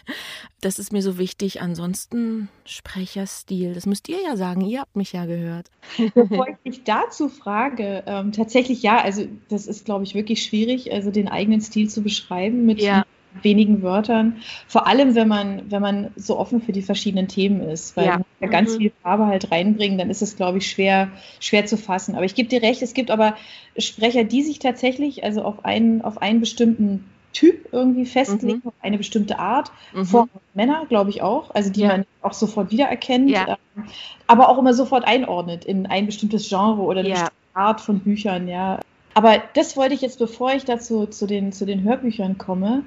das 0.60 0.78
ist 0.78 0.92
mir 0.92 1.02
so 1.02 1.18
wichtig. 1.18 1.60
Ansonsten 1.60 2.48
Sprecherstil, 2.64 3.74
das 3.74 3.86
müsst 3.86 4.08
ihr 4.08 4.22
ja 4.22 4.36
sagen, 4.36 4.60
ihr 4.62 4.80
habt 4.80 4.96
mich 4.96 5.12
ja 5.12 5.26
gehört. 5.26 5.70
Bevor 6.14 6.48
ich 6.48 6.56
dich 6.64 6.84
dazu 6.84 7.28
frage, 7.28 8.04
ähm, 8.06 8.32
tatsächlich 8.32 8.82
ja, 8.82 9.00
also 9.00 9.26
das 9.48 9.66
ist, 9.66 9.84
glaube 9.84 10.04
ich, 10.04 10.14
wirklich 10.14 10.42
schwierig, 10.42 10.92
also 10.92 11.10
den 11.10 11.28
eigenen 11.28 11.60
Stil 11.60 11.88
zu 11.88 12.02
beschreiben 12.02 12.64
mit 12.64 12.80
ja. 12.80 13.04
Wenigen 13.40 13.82
Wörtern. 13.82 14.36
Vor 14.66 14.86
allem, 14.86 15.14
wenn 15.14 15.28
man, 15.28 15.70
wenn 15.70 15.82
man 15.82 16.10
so 16.16 16.38
offen 16.38 16.60
für 16.60 16.72
die 16.72 16.82
verschiedenen 16.82 17.28
Themen 17.28 17.60
ist, 17.62 17.96
weil 17.96 18.06
ja. 18.06 18.12
man 18.12 18.24
ja 18.40 18.48
ganz 18.48 18.74
mhm. 18.74 18.78
viel 18.78 18.92
Farbe 19.02 19.26
halt 19.26 19.50
reinbringen, 19.50 19.98
dann 19.98 20.10
ist 20.10 20.22
es, 20.22 20.36
glaube 20.36 20.58
ich, 20.58 20.70
schwer, 20.70 21.08
schwer 21.40 21.66
zu 21.66 21.76
fassen. 21.76 22.14
Aber 22.14 22.24
ich 22.24 22.34
gebe 22.34 22.48
dir 22.48 22.62
recht, 22.62 22.82
es 22.82 22.94
gibt 22.94 23.10
aber 23.10 23.36
Sprecher, 23.78 24.24
die 24.24 24.42
sich 24.42 24.58
tatsächlich 24.58 25.24
also 25.24 25.42
auf 25.42 25.64
einen, 25.64 26.02
auf 26.02 26.20
einen 26.20 26.40
bestimmten 26.40 27.04
Typ 27.32 27.72
irgendwie 27.72 28.04
festlegen, 28.04 28.60
mhm. 28.62 28.68
auf 28.68 28.74
eine 28.82 28.98
bestimmte 28.98 29.38
Art. 29.38 29.72
Mhm. 29.94 30.04
Vor 30.04 30.28
Männer, 30.54 30.84
glaube 30.88 31.10
ich 31.10 31.22
auch, 31.22 31.54
also 31.54 31.70
die 31.70 31.80
ja. 31.80 31.88
man 31.88 32.06
auch 32.20 32.34
sofort 32.34 32.70
wiedererkennt, 32.70 33.30
ja. 33.30 33.56
ähm, 33.76 33.84
aber 34.26 34.48
auch 34.48 34.58
immer 34.58 34.74
sofort 34.74 35.06
einordnet 35.06 35.64
in 35.64 35.86
ein 35.86 36.06
bestimmtes 36.06 36.48
Genre 36.48 36.82
oder 36.82 37.00
eine 37.00 37.10
bestimmte 37.10 37.32
Art 37.54 37.80
von 37.80 38.00
Büchern, 38.00 38.48
ja. 38.48 38.80
Aber 39.14 39.42
das 39.54 39.76
wollte 39.76 39.94
ich 39.94 40.00
jetzt, 40.00 40.18
bevor 40.18 40.52
ich 40.52 40.64
dazu 40.64 41.06
zu 41.06 41.26
den, 41.26 41.52
zu 41.52 41.66
den 41.66 41.82
Hörbüchern 41.82 42.38
komme, 42.38 42.84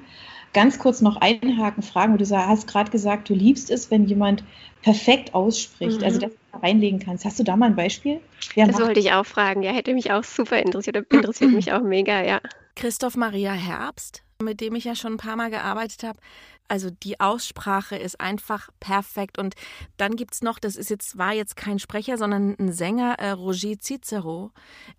ganz 0.52 0.78
kurz 0.78 1.00
noch 1.00 1.16
einhaken, 1.16 1.82
fragen, 1.82 2.14
wo 2.14 2.16
du 2.16 2.24
hast 2.36 2.66
gerade 2.66 2.90
gesagt, 2.90 3.28
du 3.28 3.34
liebst 3.34 3.70
es, 3.70 3.90
wenn 3.90 4.06
jemand 4.06 4.42
perfekt 4.82 5.34
ausspricht, 5.34 6.02
also 6.02 6.18
mhm. 6.18 6.24
also 6.24 6.36
dass 6.52 6.52
du 6.52 6.66
reinlegen 6.66 6.98
kannst. 6.98 7.24
Hast 7.24 7.38
du 7.38 7.44
da 7.44 7.56
mal 7.56 7.66
ein 7.66 7.76
Beispiel? 7.76 8.20
Wer 8.54 8.66
das 8.66 8.80
wollte 8.80 9.00
ich 9.00 9.12
auch 9.12 9.26
fragen, 9.26 9.62
ja, 9.62 9.72
hätte 9.72 9.92
mich 9.94 10.12
auch 10.12 10.24
super 10.24 10.58
interessiert, 10.58 10.96
interessiert 10.96 11.50
mich 11.52 11.72
auch 11.72 11.82
mega, 11.82 12.22
ja. 12.22 12.40
Christoph 12.74 13.16
Maria 13.16 13.52
Herbst, 13.52 14.22
mit 14.40 14.60
dem 14.60 14.74
ich 14.74 14.84
ja 14.84 14.94
schon 14.94 15.14
ein 15.14 15.18
paar 15.18 15.36
Mal 15.36 15.50
gearbeitet 15.50 16.02
habe, 16.02 16.18
also 16.68 16.90
die 16.90 17.20
Aussprache 17.20 17.96
ist 17.96 18.20
einfach 18.20 18.68
perfekt. 18.80 19.38
Und 19.38 19.54
dann 19.96 20.16
gibt 20.16 20.34
es 20.34 20.42
noch, 20.42 20.58
das 20.58 20.76
ist 20.76 20.90
jetzt, 20.90 21.18
war 21.18 21.32
jetzt 21.32 21.56
kein 21.56 21.78
Sprecher, 21.78 22.18
sondern 22.18 22.56
ein 22.58 22.72
Sänger, 22.72 23.18
äh, 23.18 23.30
Roger 23.30 23.78
Cicero. 23.80 24.50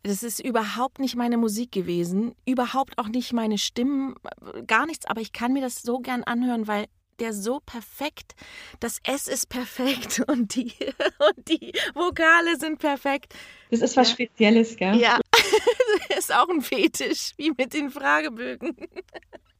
Das 0.03 0.23
ist 0.23 0.39
überhaupt 0.39 0.99
nicht 0.99 1.15
meine 1.15 1.37
Musik 1.37 1.71
gewesen, 1.71 2.35
überhaupt 2.45 2.97
auch 2.97 3.07
nicht 3.07 3.33
meine 3.33 3.57
Stimmen, 3.57 4.15
äh, 4.53 4.63
gar 4.63 4.85
nichts, 4.85 5.05
aber 5.05 5.21
ich 5.21 5.33
kann 5.33 5.53
mir 5.53 5.61
das 5.61 5.81
so 5.81 5.99
gern 5.99 6.23
anhören, 6.23 6.67
weil 6.67 6.85
der 7.19 7.33
so 7.33 7.59
perfekt, 7.65 8.35
das 8.79 8.99
S 9.03 9.27
ist 9.27 9.49
perfekt 9.49 10.21
und 10.27 10.55
die, 10.55 10.73
und 11.19 11.47
die 11.47 11.73
Vokale 11.93 12.57
sind 12.57 12.79
perfekt. 12.79 13.33
Das 13.71 13.81
ist 13.81 13.97
was 13.97 14.09
ja. 14.09 14.13
Spezielles, 14.13 14.75
gell? 14.77 14.95
Ja, 14.97 15.19
ist 16.17 16.33
auch 16.33 16.49
ein 16.49 16.61
Fetisch, 16.61 17.31
wie 17.37 17.51
mit 17.51 17.73
den 17.73 17.89
Fragebögen. 17.89 18.75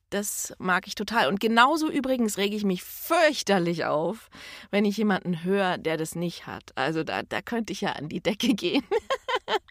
Das 0.10 0.54
mag 0.58 0.88
ich 0.88 0.96
total. 0.96 1.28
Und 1.28 1.42
genauso 1.42 1.90
übrigens 1.90 2.38
rege 2.38 2.56
ich 2.56 2.64
mich 2.64 2.82
fürchterlich 2.82 3.84
auf, 3.84 4.30
wenn 4.72 4.86
ich 4.86 4.96
jemanden 4.96 5.44
höre, 5.44 5.78
der 5.78 5.98
das 5.98 6.16
nicht 6.16 6.48
hat. 6.48 6.72
Also 6.76 7.04
da, 7.04 7.24
da 7.24 7.42
könnte 7.42 7.74
ich 7.74 7.82
ja 7.82 7.92
an 7.92 8.08
die 8.08 8.22
Decke 8.22 8.54
gehen. 8.54 8.84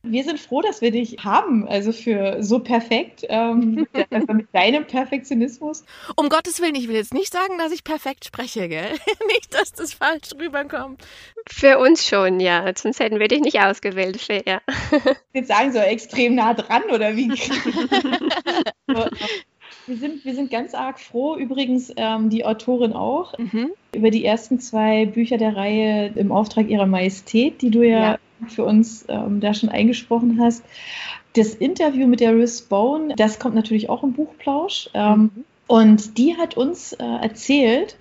Wir 0.03 0.25
sind 0.25 0.39
froh, 0.39 0.63
dass 0.63 0.81
wir 0.81 0.91
dich 0.91 1.25
haben, 1.25 1.67
also 1.69 1.93
für 1.93 2.43
so 2.43 2.61
perfekt, 2.61 3.27
ähm, 3.29 3.87
also 4.11 4.33
mit 4.33 4.47
deinem 4.55 4.87
Perfektionismus. 4.87 5.85
Um 6.15 6.29
Gottes 6.29 6.61
Willen, 6.61 6.77
ich 6.77 6.89
will 6.89 6.95
jetzt 6.95 7.13
nicht 7.13 7.33
sagen, 7.33 7.59
dass 7.59 7.73
ich 7.73 7.83
perfekt 7.83 8.25
spreche, 8.25 8.69
gell? 8.69 8.93
nicht, 9.27 9.53
dass 9.53 9.73
das 9.73 9.93
falsch 9.93 10.31
rüberkommt. 10.39 11.03
Für 11.49 11.79
uns 11.79 12.07
schon, 12.07 12.41
ja. 12.41 12.73
Sonst 12.75 13.01
hätten 13.01 13.19
wir 13.19 13.29
dich 13.29 13.41
nicht 13.41 13.61
ausgewählt, 13.61 14.27
ja. 14.47 14.61
Jetzt 15.35 15.49
sagen 15.49 15.73
so 15.73 15.79
extrem 15.79 16.37
nah 16.37 16.55
dran, 16.55 16.85
oder 16.85 17.17
wie? 17.17 17.29
Wir 19.87 19.97
sind, 19.97 20.25
wir 20.25 20.35
sind 20.35 20.51
ganz 20.51 20.75
arg 20.75 20.99
froh, 20.99 21.37
übrigens 21.37 21.93
ähm, 21.97 22.29
die 22.29 22.45
Autorin 22.45 22.93
auch, 22.93 23.39
mhm. 23.39 23.71
über 23.95 24.11
die 24.11 24.25
ersten 24.25 24.59
zwei 24.59 25.07
Bücher 25.07 25.39
der 25.39 25.57
Reihe 25.57 26.13
im 26.17 26.33
Auftrag 26.33 26.69
ihrer 26.69 26.87
Majestät, 26.87 27.63
die 27.63 27.71
du 27.71 27.83
ja, 27.83 28.13
ja. 28.13 28.19
für 28.49 28.65
uns 28.65 29.05
ähm, 29.09 29.41
da 29.41 29.55
schon 29.55 29.69
eingesprochen 29.69 30.41
hast. 30.41 30.65
Das 31.35 31.55
Interview 31.55 32.07
mit 32.07 32.21
der 32.21 32.37
Riss 32.37 32.63
Bone, 32.63 33.15
das 33.17 33.39
kommt 33.39 33.55
natürlich 33.55 33.89
auch 33.89 34.03
im 34.03 34.13
Buchplausch. 34.13 34.91
Ähm, 34.95 35.31
mhm. 35.35 35.45
Und 35.69 36.19
die 36.19 36.37
hat 36.37 36.57
uns 36.57 36.93
äh, 36.93 37.05
erzählt, 37.05 37.97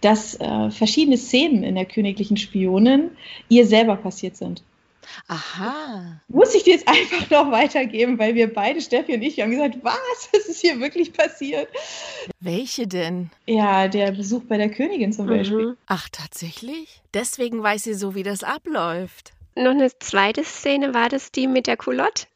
dass 0.00 0.38
äh, 0.40 0.70
verschiedene 0.70 1.16
Szenen 1.16 1.64
in 1.64 1.74
der 1.74 1.84
königlichen 1.84 2.36
Spionin 2.36 3.10
ihr 3.48 3.66
selber 3.66 3.96
passiert 3.96 4.36
sind. 4.36 4.62
Aha. 5.26 6.20
Muss 6.28 6.54
ich 6.54 6.64
dir 6.64 6.74
jetzt 6.74 6.88
einfach 6.88 7.30
noch 7.30 7.50
weitergeben, 7.50 8.18
weil 8.18 8.34
wir 8.34 8.52
beide, 8.52 8.80
Steffi 8.80 9.14
und 9.14 9.22
ich, 9.22 9.40
haben 9.40 9.50
gesagt, 9.50 9.78
was, 9.82 10.30
das 10.32 10.46
ist 10.46 10.60
hier 10.60 10.80
wirklich 10.80 11.12
passiert. 11.12 11.68
Welche 12.40 12.86
denn? 12.86 13.30
Ja, 13.46 13.88
der 13.88 14.12
Besuch 14.12 14.42
bei 14.44 14.56
der 14.56 14.70
Königin 14.70 15.12
zum 15.12 15.26
mhm. 15.26 15.30
Beispiel. 15.30 15.76
Ach, 15.86 16.08
tatsächlich? 16.10 17.02
Deswegen 17.14 17.62
weiß 17.62 17.84
sie 17.84 17.94
so, 17.94 18.14
wie 18.14 18.22
das 18.22 18.42
abläuft. 18.42 19.32
Noch 19.54 19.72
eine 19.72 19.90
zweite 19.98 20.44
Szene, 20.44 20.94
war 20.94 21.08
das 21.08 21.32
die 21.32 21.48
mit 21.48 21.66
der 21.66 21.76
Culotte? 21.76 22.26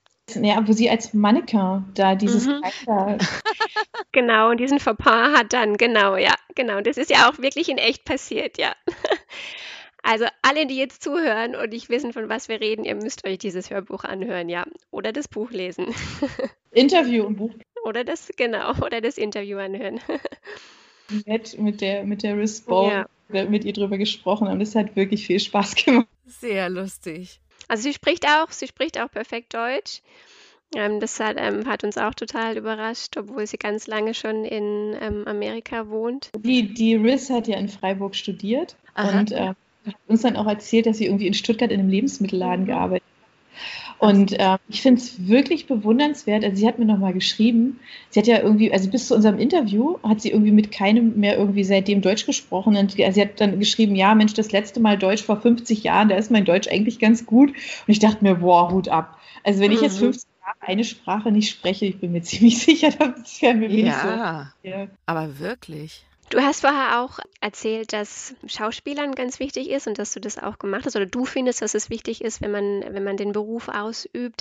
Ja, 0.41 0.67
wo 0.67 0.73
sie 0.73 0.89
als 0.89 1.15
Mannequin 1.15 1.85
da 1.95 2.15
dieses 2.15 2.47
mhm. 2.47 2.63
genau, 4.13 4.51
und 4.51 4.59
diesen 4.59 4.81
Fauxpas 4.81 5.37
hat 5.37 5.53
dann, 5.53 5.77
genau, 5.77 6.17
ja, 6.17 6.35
genau. 6.55 6.81
Das 6.81 6.97
ist 6.97 7.11
ja 7.11 7.29
auch 7.29 7.39
wirklich 7.39 7.69
in 7.69 7.79
echt 7.79 8.05
passiert, 8.05 8.59
ja. 8.59 8.73
Also 10.03 10.27
alle, 10.43 10.67
die 10.67 10.77
jetzt 10.77 11.03
zuhören 11.03 11.55
und 11.55 11.71
nicht 11.71 11.89
wissen, 11.89 12.13
von 12.13 12.29
was 12.29 12.49
wir 12.49 12.61
reden, 12.61 12.85
ihr 12.85 12.97
müsst 12.97 13.25
euch 13.27 13.39
dieses 13.39 13.71
Hörbuch 13.71 14.05
anhören, 14.05 14.49
ja. 14.49 14.65
Oder 14.91 15.13
das 15.13 15.29
Buch 15.29 15.51
lesen. 15.51 15.95
Interview 16.73 17.25
und 17.25 17.37
Buch. 17.37 17.53
Oder 17.85 18.05
das, 18.05 18.31
genau, 18.37 18.73
oder 18.85 19.01
das 19.01 19.17
Interview 19.17 19.59
anhören. 19.59 20.01
Nett 21.27 21.59
mit 21.59 21.81
der, 21.81 22.05
mit 22.05 22.23
der 22.23 22.37
Respawn, 22.37 23.07
ja. 23.31 23.45
mit 23.45 23.65
ihr 23.65 23.73
drüber 23.73 23.99
gesprochen 23.99 24.49
haben. 24.49 24.59
Das 24.59 24.75
hat 24.75 24.97
wirklich 24.97 25.27
viel 25.27 25.39
Spaß 25.39 25.77
gemacht. 25.77 26.09
Sehr 26.27 26.69
lustig. 26.69 27.41
Also 27.69 27.85
sie 27.85 27.93
spricht 27.93 28.27
auch, 28.27 28.51
sie 28.51 28.67
spricht 28.67 28.99
auch 29.01 29.11
perfekt 29.11 29.55
Deutsch. 29.55 30.03
Ähm, 30.75 31.01
das 31.01 31.21
hat, 31.21 31.37
ähm, 31.39 31.67
hat, 31.67 31.85
uns 31.85 31.99
auch 31.99 32.15
total 32.15 32.57
überrascht, 32.57 33.17
obwohl 33.17 33.47
sie 33.47 33.59
ganz 33.59 33.87
lange 33.87 34.15
schon 34.15 34.45
in 34.45 34.97
ähm, 35.01 35.27
Amerika 35.27 35.89
wohnt. 35.89 36.31
Die, 36.39 36.73
die 36.73 36.95
Riz 36.95 37.29
hat 37.31 37.47
ja 37.47 37.59
in 37.59 37.69
Freiburg 37.69 38.17
studiert 38.17 38.77
Aha. 38.95 39.21
und 39.21 39.33
äh, 39.33 39.53
hat 39.87 39.97
uns 40.07 40.23
dann 40.23 40.37
auch 40.37 40.47
erzählt, 40.47 40.87
dass 40.87 40.99
sie 40.99 41.07
irgendwie 41.07 41.27
in 41.27 41.35
Stuttgart 41.35 41.71
in 41.71 41.81
einem 41.81 41.91
Lebensmittelladen 41.91 42.65
mhm. 42.65 42.69
gearbeitet 42.69 43.03
hat. 43.03 43.13
Und 44.03 44.33
äh, 44.33 44.59
ich 44.69 44.83
finde 44.83 45.01
es 45.01 45.29
wirklich 45.29 45.69
bewundernswert. 45.69 46.43
Also 46.43 46.57
sie 46.57 46.67
hat 46.67 46.81
mir 46.81 46.87
nochmal 46.87 47.13
geschrieben, 47.13 47.79
sie 48.11 48.19
hat 48.19 48.27
ja 48.27 48.41
irgendwie, 48.41 48.73
also 48.73 48.91
bis 48.91 49.07
zu 49.07 49.15
unserem 49.15 49.39
Interview 49.39 49.97
hat 50.03 50.21
sie 50.21 50.31
irgendwie 50.31 50.51
mit 50.51 50.73
keinem 50.73 51.21
mehr 51.21 51.39
irgendwie 51.39 51.63
seitdem 51.63 52.01
Deutsch 52.01 52.27
gesprochen. 52.27 52.77
Und 52.77 52.91
sie 52.91 53.05
hat 53.05 53.41
dann 53.41 53.61
geschrieben, 53.61 53.95
ja 53.95 54.17
Mensch, 54.17 54.35
das 54.35 54.51
letzte 54.51 54.81
Mal 54.81 54.99
Deutsch 54.99 55.23
vor 55.23 55.41
50 55.41 55.85
Jahren, 55.85 56.09
da 56.09 56.17
ist 56.17 56.33
mein 56.33 56.45
Deutsch 56.45 56.67
eigentlich 56.67 56.99
ganz 56.99 57.27
gut. 57.27 57.51
Und 57.51 57.57
ich 57.87 58.01
dachte 58.01 58.25
mir, 58.25 58.35
boah, 58.35 58.73
Hut 58.73 58.89
ab. 58.89 59.21
Also 59.45 59.61
wenn 59.61 59.71
mhm. 59.71 59.77
ich 59.77 59.83
jetzt 59.83 59.99
50 60.01 60.29
mhm. 60.29 60.47
Jahre 60.47 60.57
eine 60.63 60.83
Sprache 60.83 61.31
nicht 61.31 61.51
spreche, 61.51 61.87
ich 61.87 62.01
bin 62.01 62.11
mir 62.11 62.23
ziemlich 62.23 62.59
sicher, 62.59 62.91
das 62.91 63.41
wäre 63.41 63.55
mir 63.55 63.69
ja, 63.69 64.53
so. 64.63 64.69
Ja, 64.69 64.89
aber 65.07 65.39
wirklich. 65.39 66.05
Du 66.33 66.41
hast 66.41 66.63
vorher 66.63 67.03
auch 67.03 67.19
erzählt, 67.43 67.93
dass 67.93 68.35
Schauspielern 68.47 69.15
ganz 69.15 69.39
wichtig 69.39 69.69
ist 69.69 69.87
und 69.87 69.99
dass 69.99 70.15
du 70.15 70.21
das 70.21 70.39
auch 70.39 70.59
gemacht 70.59 70.87
hast 70.87 70.97
oder 70.97 71.05
du 71.05 71.27
findest, 71.27 71.61
dass 71.61 71.75
es 71.75 71.91
wichtig 71.91 72.25
ist, 72.25 72.41
wenn 72.41 72.51
man, 72.51 72.83
wenn 72.89 73.05
man 73.05 73.19
den 73.19 73.33
Beruf 73.33 73.69
ausübt. 73.69 74.41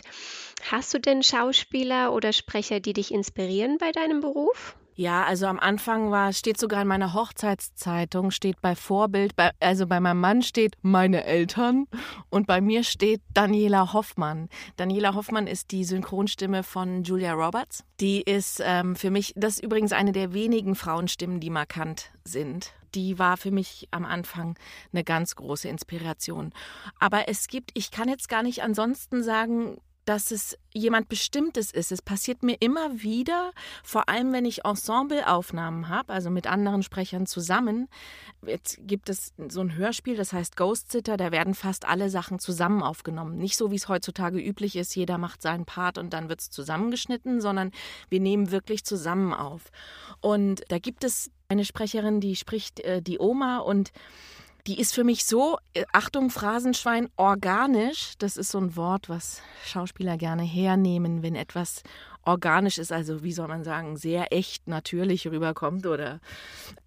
Hast 0.72 0.94
du 0.94 1.00
denn 1.00 1.22
Schauspieler 1.22 2.14
oder 2.14 2.32
Sprecher, 2.32 2.80
die 2.80 2.94
dich 2.94 3.14
inspirieren 3.14 3.78
bei 3.78 3.92
deinem 3.92 4.22
Beruf? 4.22 4.78
Ja, 5.02 5.24
also 5.24 5.48
am 5.48 5.58
Anfang 5.58 6.12
war, 6.12 6.32
steht 6.32 6.60
sogar 6.60 6.84
in 6.84 6.88
meiner 6.88 7.16
Hochzeitszeitung, 7.16 8.30
steht 8.30 8.62
bei 8.62 8.76
Vorbild, 8.76 9.36
bei, 9.36 9.50
also 9.60 9.88
bei 9.88 10.00
meinem 10.00 10.20
Mann 10.20 10.44
steht 10.44 10.76
meine 10.84 11.24
Eltern 11.24 11.88
und 12.30 12.46
bei 12.46 12.62
mir 12.62 12.84
steht 12.84 13.20
Daniela 13.34 13.94
Hoffmann. 13.94 14.48
Daniela 14.76 15.16
Hoffmann 15.16 15.48
ist 15.48 15.72
die 15.72 15.86
Synchronstimme 15.86 16.62
von 16.62 17.02
Julia 17.02 17.34
Roberts. 17.34 17.84
Die 18.00 18.22
ist 18.22 18.62
ähm, 18.64 18.96
für 18.96 19.10
mich, 19.10 19.34
das 19.36 19.56
ist 19.56 19.64
übrigens 19.64 19.92
eine 19.92 20.12
der 20.12 20.34
wenigen 20.34 20.76
Frauenstimmen, 20.76 21.40
die 21.40 21.50
markant 21.50 22.12
sind 22.24 22.72
die 22.94 23.18
war 23.18 23.38
für 23.38 23.52
mich 23.52 23.88
am 23.92 24.04
Anfang 24.04 24.60
eine 24.92 25.06
ganz 25.06 25.38
große 25.38 25.70
Inspiration. 25.70 26.52
Aber 27.00 27.30
es 27.30 27.48
gibt, 27.48 27.72
ich 27.74 27.90
kann 27.90 28.10
jetzt 28.10 28.28
gar 28.28 28.44
nicht 28.44 28.64
ansonsten 28.64 29.24
sagen, 29.24 29.78
dass 30.12 30.32
es 30.32 30.58
jemand 30.74 31.08
Bestimmtes 31.08 31.72
ist. 31.72 31.90
Es 31.90 32.02
passiert 32.02 32.44
mir 32.44 32.58
immer 32.60 33.02
wieder, 33.02 33.54
vor 33.82 34.10
allem 34.10 34.34
wenn 34.34 34.44
ich 34.44 34.66
Ensembleaufnahmen 34.66 35.88
habe, 35.88 36.12
also 36.12 36.30
mit 36.30 36.48
anderen 36.48 36.84
Sprechern 36.84 37.28
zusammen. 37.28 37.88
Jetzt 38.46 38.78
gibt 38.82 39.08
es 39.08 39.32
so 39.48 39.62
ein 39.62 39.74
Hörspiel, 39.74 40.18
das 40.18 40.34
heißt 40.34 40.58
Ghost 40.58 40.92
Sitter, 40.92 41.16
da 41.16 41.32
werden 41.32 41.54
fast 41.54 41.88
alle 41.88 42.10
Sachen 42.10 42.40
zusammen 42.40 42.84
aufgenommen. 42.84 43.38
Nicht 43.38 43.56
so, 43.56 43.72
wie 43.72 43.78
es 43.78 43.88
heutzutage 43.88 44.38
üblich 44.38 44.76
ist, 44.76 44.94
jeder 44.98 45.18
macht 45.18 45.42
seinen 45.42 45.64
Part 45.64 45.98
und 45.98 46.12
dann 46.12 46.28
wird 46.28 46.42
es 46.42 46.50
zusammengeschnitten, 46.50 47.40
sondern 47.40 47.72
wir 48.10 48.20
nehmen 48.20 48.52
wirklich 48.52 48.84
zusammen 48.84 49.34
auf. 49.34 49.72
Und 50.20 50.64
da 50.68 50.80
gibt 50.80 51.06
es 51.06 51.32
eine 51.48 51.64
Sprecherin, 51.64 52.20
die 52.20 52.36
spricht 52.36 52.82
äh, 52.82 53.02
die 53.02 53.18
Oma 53.18 53.60
und 53.60 53.94
die 54.68 54.80
ist 54.80 54.94
für 54.94 55.04
mich 55.04 55.26
so, 55.26 55.58
äh, 55.74 55.86
Achtung, 55.92 56.30
Phrasenschwein, 56.30 57.10
organisch. 57.16 58.14
Das 58.20 58.38
ist 58.38 58.52
so 58.52 58.60
ein 58.60 58.76
Wort, 58.76 59.10
was 59.10 59.42
Schauspieler 59.66 60.18
gerne 60.18 60.44
hernehmen, 60.44 61.24
wenn 61.24 61.36
etwas 61.36 61.84
organisch 62.24 62.78
ist, 62.78 62.92
also 62.92 63.24
wie 63.24 63.32
soll 63.32 63.48
man 63.48 63.64
sagen, 63.64 63.98
sehr 63.98 64.32
echt 64.32 64.68
natürlich 64.68 65.28
rüberkommt 65.28 65.86
oder? 65.86 66.20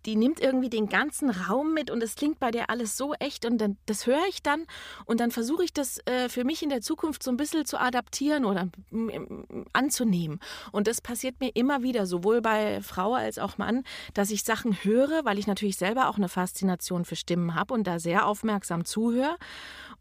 Die 0.07 0.17
nimmt 0.17 0.41
irgendwie 0.41 0.71
den 0.71 0.88
ganzen 0.88 1.31
Raum 1.31 1.75
mit 1.75 1.91
und 1.91 2.03
es 2.03 2.14
klingt 2.14 2.38
bei 2.38 2.50
der 2.50 2.71
alles 2.71 2.97
so 2.97 3.14
echt 3.14 3.45
und 3.45 3.59
dann 3.59 3.76
das 3.87 4.07
höre 4.07 4.25
ich 4.29 4.43
dann 4.43 4.64
und 5.07 5.21
dann 5.21 5.31
versuche 5.31 5.64
ich 5.64 5.73
das 5.73 5.99
äh, 6.07 6.29
für 6.29 6.45
mich 6.45 6.62
in 6.62 6.69
der 6.69 6.81
Zukunft 6.81 7.23
so 7.23 7.31
ein 7.31 7.37
bisschen 7.37 7.64
zu 7.64 7.81
adaptieren 7.81 8.45
oder 8.45 8.69
anzunehmen. 9.73 10.41
Und 10.73 10.87
das 10.87 11.00
passiert 11.00 11.41
mir 11.41 11.50
immer 11.55 11.83
wieder, 11.83 12.07
sowohl 12.07 12.41
bei 12.41 12.81
Frau 12.83 13.14
als 13.14 13.38
auch 13.38 13.59
Mann, 13.59 13.85
dass 14.12 14.31
ich 14.31 14.45
Sachen 14.45 14.85
höre, 14.85 15.25
weil 15.25 15.38
ich 15.38 15.47
natürlich 15.47 15.76
selber 15.76 16.09
auch 16.09 16.17
eine 16.17 16.29
Faszination 16.29 17.05
für 17.05 17.17
Stimmen 17.17 17.55
habe 17.55 17.75
und 17.75 17.87
da 17.87 17.99
sehr 17.99 18.26
aufmerksam 18.26 18.85
zuhöre 18.85 19.37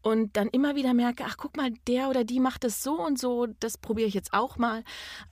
und 0.04 0.36
dann 0.36 0.50
immer 0.50 0.76
wieder 0.76 0.94
merke, 0.94 1.24
ach 1.26 1.38
guck 1.38 1.56
mal, 1.56 1.72
der 1.88 2.10
oder 2.10 2.26
die 2.26 2.42
macht 2.42 2.66
das 2.66 2.84
so 2.84 3.00
und 3.00 3.18
so, 3.18 3.48
das 3.62 3.78
probiere 3.78 4.08
ich 4.08 4.14
jetzt 4.14 4.34
auch 4.34 4.58
mal. 4.58 4.84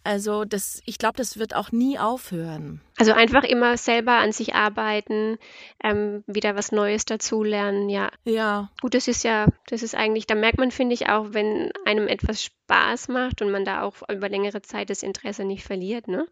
Also 0.03 0.45
das, 0.45 0.81
ich 0.85 0.97
glaube, 0.97 1.17
das 1.17 1.37
wird 1.37 1.53
auch 1.53 1.73
nie 1.73 1.99
aufhören. 1.99 2.81
Also 2.97 3.11
einfach 3.11 3.43
immer 3.43 3.77
selber 3.77 4.13
an 4.13 4.31
sich 4.31 4.55
arbeiten, 4.55 5.37
ähm, 5.83 6.23
wieder 6.25 6.55
was 6.55 6.71
Neues 6.71 7.03
dazulernen, 7.03 7.89
ja. 7.89 8.11
Ja. 8.23 8.71
Gut, 8.79 8.93
das 8.93 9.09
ist 9.09 9.23
ja, 9.23 9.47
das 9.67 9.83
ist 9.83 9.93
eigentlich, 9.93 10.25
da 10.25 10.35
merkt 10.35 10.57
man, 10.57 10.71
finde 10.71 10.93
ich, 10.93 11.09
auch, 11.09 11.27
wenn 11.31 11.71
einem 11.85 12.07
etwas 12.07 12.41
Spaß 12.41 13.09
macht 13.09 13.41
und 13.41 13.51
man 13.51 13.65
da 13.65 13.81
auch 13.81 13.95
über 14.09 14.29
längere 14.29 14.61
Zeit 14.61 14.89
das 14.89 15.03
Interesse 15.03 15.43
nicht 15.43 15.65
verliert, 15.65 16.07
ne? 16.07 16.25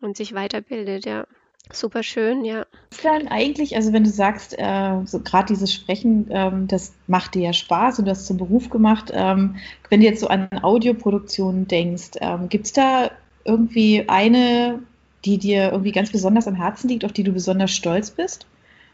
Und 0.00 0.16
sich 0.16 0.34
weiterbildet, 0.34 1.06
ja. 1.06 1.26
Super 1.70 2.02
schön, 2.02 2.44
ja. 2.44 2.66
Ist 2.90 3.04
dann 3.04 3.28
eigentlich, 3.28 3.76
also 3.76 3.92
wenn 3.92 4.04
du 4.04 4.10
sagst, 4.10 4.54
äh, 4.58 5.00
so 5.06 5.20
gerade 5.20 5.46
dieses 5.46 5.72
Sprechen, 5.72 6.26
ähm, 6.30 6.66
das 6.66 6.92
macht 7.06 7.34
dir 7.34 7.42
ja 7.42 7.52
Spaß 7.52 7.98
und 7.98 8.06
du 8.06 8.10
hast 8.10 8.26
zum 8.26 8.36
Beruf 8.36 8.68
gemacht. 8.68 9.10
Ähm, 9.14 9.56
wenn 9.88 10.00
du 10.00 10.06
jetzt 10.06 10.20
so 10.20 10.28
an 10.28 10.48
Audioproduktionen 10.62 11.68
denkst, 11.68 12.10
ähm, 12.20 12.48
gibt 12.48 12.66
es 12.66 12.72
da 12.72 13.10
irgendwie 13.44 14.08
eine, 14.08 14.80
die 15.24 15.38
dir 15.38 15.70
irgendwie 15.72 15.92
ganz 15.92 16.10
besonders 16.12 16.46
am 16.46 16.54
Herzen 16.54 16.88
liegt, 16.88 17.04
auf 17.04 17.12
die 17.12 17.22
du 17.24 17.32
besonders 17.32 17.70
stolz 17.70 18.10
bist? 18.10 18.46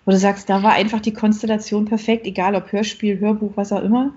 Wo 0.05 0.13
du 0.13 0.19
sagst, 0.19 0.49
da 0.49 0.63
war 0.63 0.73
einfach 0.73 1.01
die 1.01 1.13
Konstellation 1.13 1.85
perfekt, 1.85 2.27
egal 2.27 2.55
ob 2.55 2.71
Hörspiel, 2.71 3.19
Hörbuch, 3.19 3.53
was 3.57 3.73
auch 3.73 3.83
immer. 3.83 4.13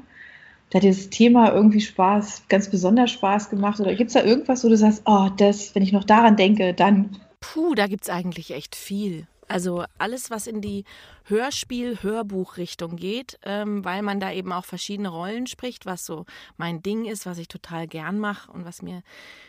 Da 0.69 0.77
hat 0.77 0.83
dir 0.83 0.91
das 0.91 1.09
Thema 1.09 1.51
irgendwie 1.51 1.81
Spaß, 1.81 2.43
ganz 2.47 2.69
besonders 2.69 3.11
Spaß 3.11 3.49
gemacht? 3.49 3.79
Oder 3.79 3.95
gibt 3.95 4.09
es 4.09 4.13
da 4.13 4.23
irgendwas, 4.23 4.63
wo 4.63 4.69
du 4.69 4.77
sagst, 4.77 5.01
oh, 5.05 5.29
das, 5.35 5.73
wenn 5.73 5.83
ich 5.83 5.91
noch 5.91 6.03
daran 6.05 6.37
denke, 6.37 6.73
dann 6.73 7.17
Puh, 7.41 7.75
da 7.75 7.87
gibt 7.87 8.03
es 8.03 8.09
eigentlich 8.09 8.51
echt 8.51 8.75
viel. 8.75 9.27
Also 9.51 9.83
alles, 9.97 10.31
was 10.31 10.47
in 10.47 10.61
die 10.61 10.85
Hörspiel-Hörbuch-Richtung 11.25 12.95
geht, 12.95 13.37
ähm, 13.43 13.83
weil 13.83 14.01
man 14.01 14.21
da 14.21 14.31
eben 14.31 14.53
auch 14.53 14.63
verschiedene 14.63 15.09
Rollen 15.09 15.45
spricht, 15.45 15.85
was 15.85 16.05
so 16.05 16.25
mein 16.55 16.81
Ding 16.81 17.03
ist, 17.03 17.25
was 17.25 17.37
ich 17.37 17.49
total 17.49 17.85
gern 17.85 18.17
mache 18.17 18.49
und 18.49 18.63
was 18.63 18.81
mir 18.81 19.03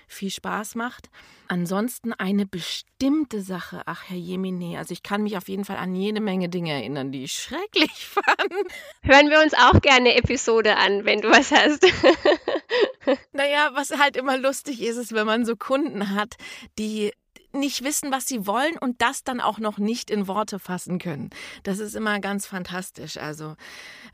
viel 0.09 0.31
Spaß 0.31 0.75
macht. 0.75 1.09
Ansonsten 1.47 2.13
eine 2.13 2.47
bestimmte 2.47 3.43
Sache, 3.43 3.83
ach 3.87 4.03
Herr 4.09 4.17
Jemine, 4.17 4.77
also 4.77 4.93
ich 4.93 5.05
kann 5.05 5.23
mich 5.23 5.37
auf 5.37 5.49
jeden 5.49 5.65
Fall 5.65 5.77
an 5.77 5.95
jede 5.95 6.21
Menge 6.21 6.49
Dinge 6.49 6.73
erinnern, 6.73 7.13
die 7.13 7.23
ich 7.23 7.33
schrecklich 7.41 8.07
fand. 8.07 8.73
Hören 9.03 9.31
wir 9.31 9.41
uns 9.41 9.55
auch 9.55 9.81
gerne 9.81 10.11
eine 10.11 10.17
Episode 10.17 10.79
an, 10.79 11.05
wenn 11.05 11.21
du 11.21 11.31
was 11.31 11.53
hast. 11.53 11.87
naja, 13.33 13.71
was 13.75 13.97
halt 13.97 14.17
immer 14.17 14.37
lustig 14.37 14.83
ist, 14.83 14.97
ist, 14.97 15.13
wenn 15.13 15.27
man 15.27 15.45
so 15.45 15.55
Kunden 15.55 16.11
hat, 16.17 16.35
die 16.77 17.13
nicht 17.55 17.85
wissen, 17.85 18.11
was 18.13 18.27
sie 18.27 18.47
wollen 18.47 18.79
und 18.79 19.01
das 19.03 19.25
dann 19.25 19.41
auch 19.41 19.59
noch 19.59 19.79
nicht 19.79 20.11
in 20.11 20.27
Worte 20.27 20.59
fassen 20.59 20.99
können. 20.99 21.31
Das 21.63 21.79
ist 21.79 21.95
immer 21.95 22.21
ganz 22.21 22.47
fantastisch. 22.47 23.17
Also, 23.17 23.57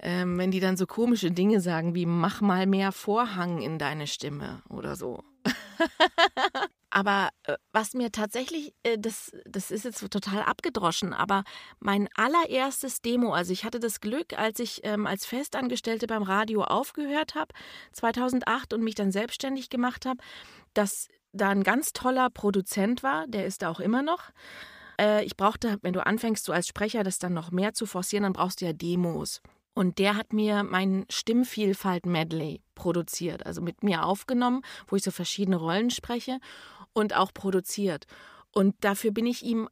ähm, 0.01 0.39
wenn 0.39 0.51
die 0.51 0.61
dann 0.61 0.77
so 0.77 0.87
komische 0.87 1.31
Dinge 1.31 1.61
sagen 1.61 1.95
wie 1.95 2.07
mach 2.07 2.41
mal 2.41 2.67
mehr 2.67 2.93
Vorhang 2.93 3.61
in 3.61 3.79
deine 3.79 4.07
Stimme 4.07 4.63
oder 4.69 4.97
so. 4.97 5.25
aber 6.91 7.31
äh, 7.45 7.57
was 7.73 7.95
mir 7.95 8.11
tatsächlich, 8.11 8.75
äh, 8.83 8.99
das, 8.99 9.33
das 9.45 9.71
ist 9.71 9.85
jetzt 9.85 10.11
total 10.11 10.43
abgedroschen, 10.43 11.13
aber 11.13 11.45
mein 11.81 12.09
allererstes 12.15 13.01
Demo, 13.03 13.33
also 13.33 13.53
ich 13.53 13.65
hatte 13.65 13.81
das 13.81 14.01
Glück, 14.01 14.39
als 14.39 14.59
ich 14.59 14.81
ähm, 14.85 15.07
als 15.07 15.27
Festangestellte 15.27 16.07
beim 16.07 16.23
Radio 16.23 16.63
aufgehört 16.65 17.35
habe, 17.35 17.53
2008 17.93 18.73
und 18.73 18.83
mich 18.83 18.95
dann 18.95 19.13
selbstständig 19.13 19.71
gemacht 19.71 20.07
habe, 20.07 20.21
dass 20.75 21.09
da 21.33 21.51
ein 21.51 21.63
ganz 21.63 21.93
toller 21.93 22.31
Produzent 22.31 23.03
war, 23.03 23.27
der 23.27 23.47
ist 23.47 23.63
da 23.63 23.71
auch 23.71 23.81
immer 23.81 24.03
noch. 24.03 24.31
Äh, 25.01 25.25
ich 25.25 25.37
brauchte, 25.37 25.79
wenn 25.83 25.93
du 25.93 26.05
anfängst, 26.05 26.45
so 26.45 26.53
als 26.53 26.67
Sprecher 26.67 27.05
das 27.05 27.19
dann 27.19 27.35
noch 27.35 27.51
mehr 27.51 27.75
zu 27.75 27.87
forcieren, 27.87 28.25
dann 28.25 28.33
brauchst 28.33 28.61
du 28.61 28.67
ja 28.67 28.73
Demos. 28.73 29.41
Und 29.75 29.99
der 29.99 30.17
hat 30.17 30.33
mir 30.33 30.65
mein 30.65 31.07
Stimmvielfalt-Medley 31.09 32.63
produziert, 32.75 33.47
also 33.47 33.63
mit 33.63 33.85
mir 33.85 34.05
aufgenommen, 34.05 34.63
wo 34.89 34.97
ich 34.97 35.05
so 35.05 35.13
verschiedene 35.13 35.57
Rollen 35.57 35.91
spreche 35.91 36.41
und 36.93 37.15
auch 37.15 37.33
produziert. 37.33 38.07
Und 38.53 38.75
dafür 38.81 39.13
bin 39.13 39.27
ich 39.27 39.45
ihm 39.45 39.69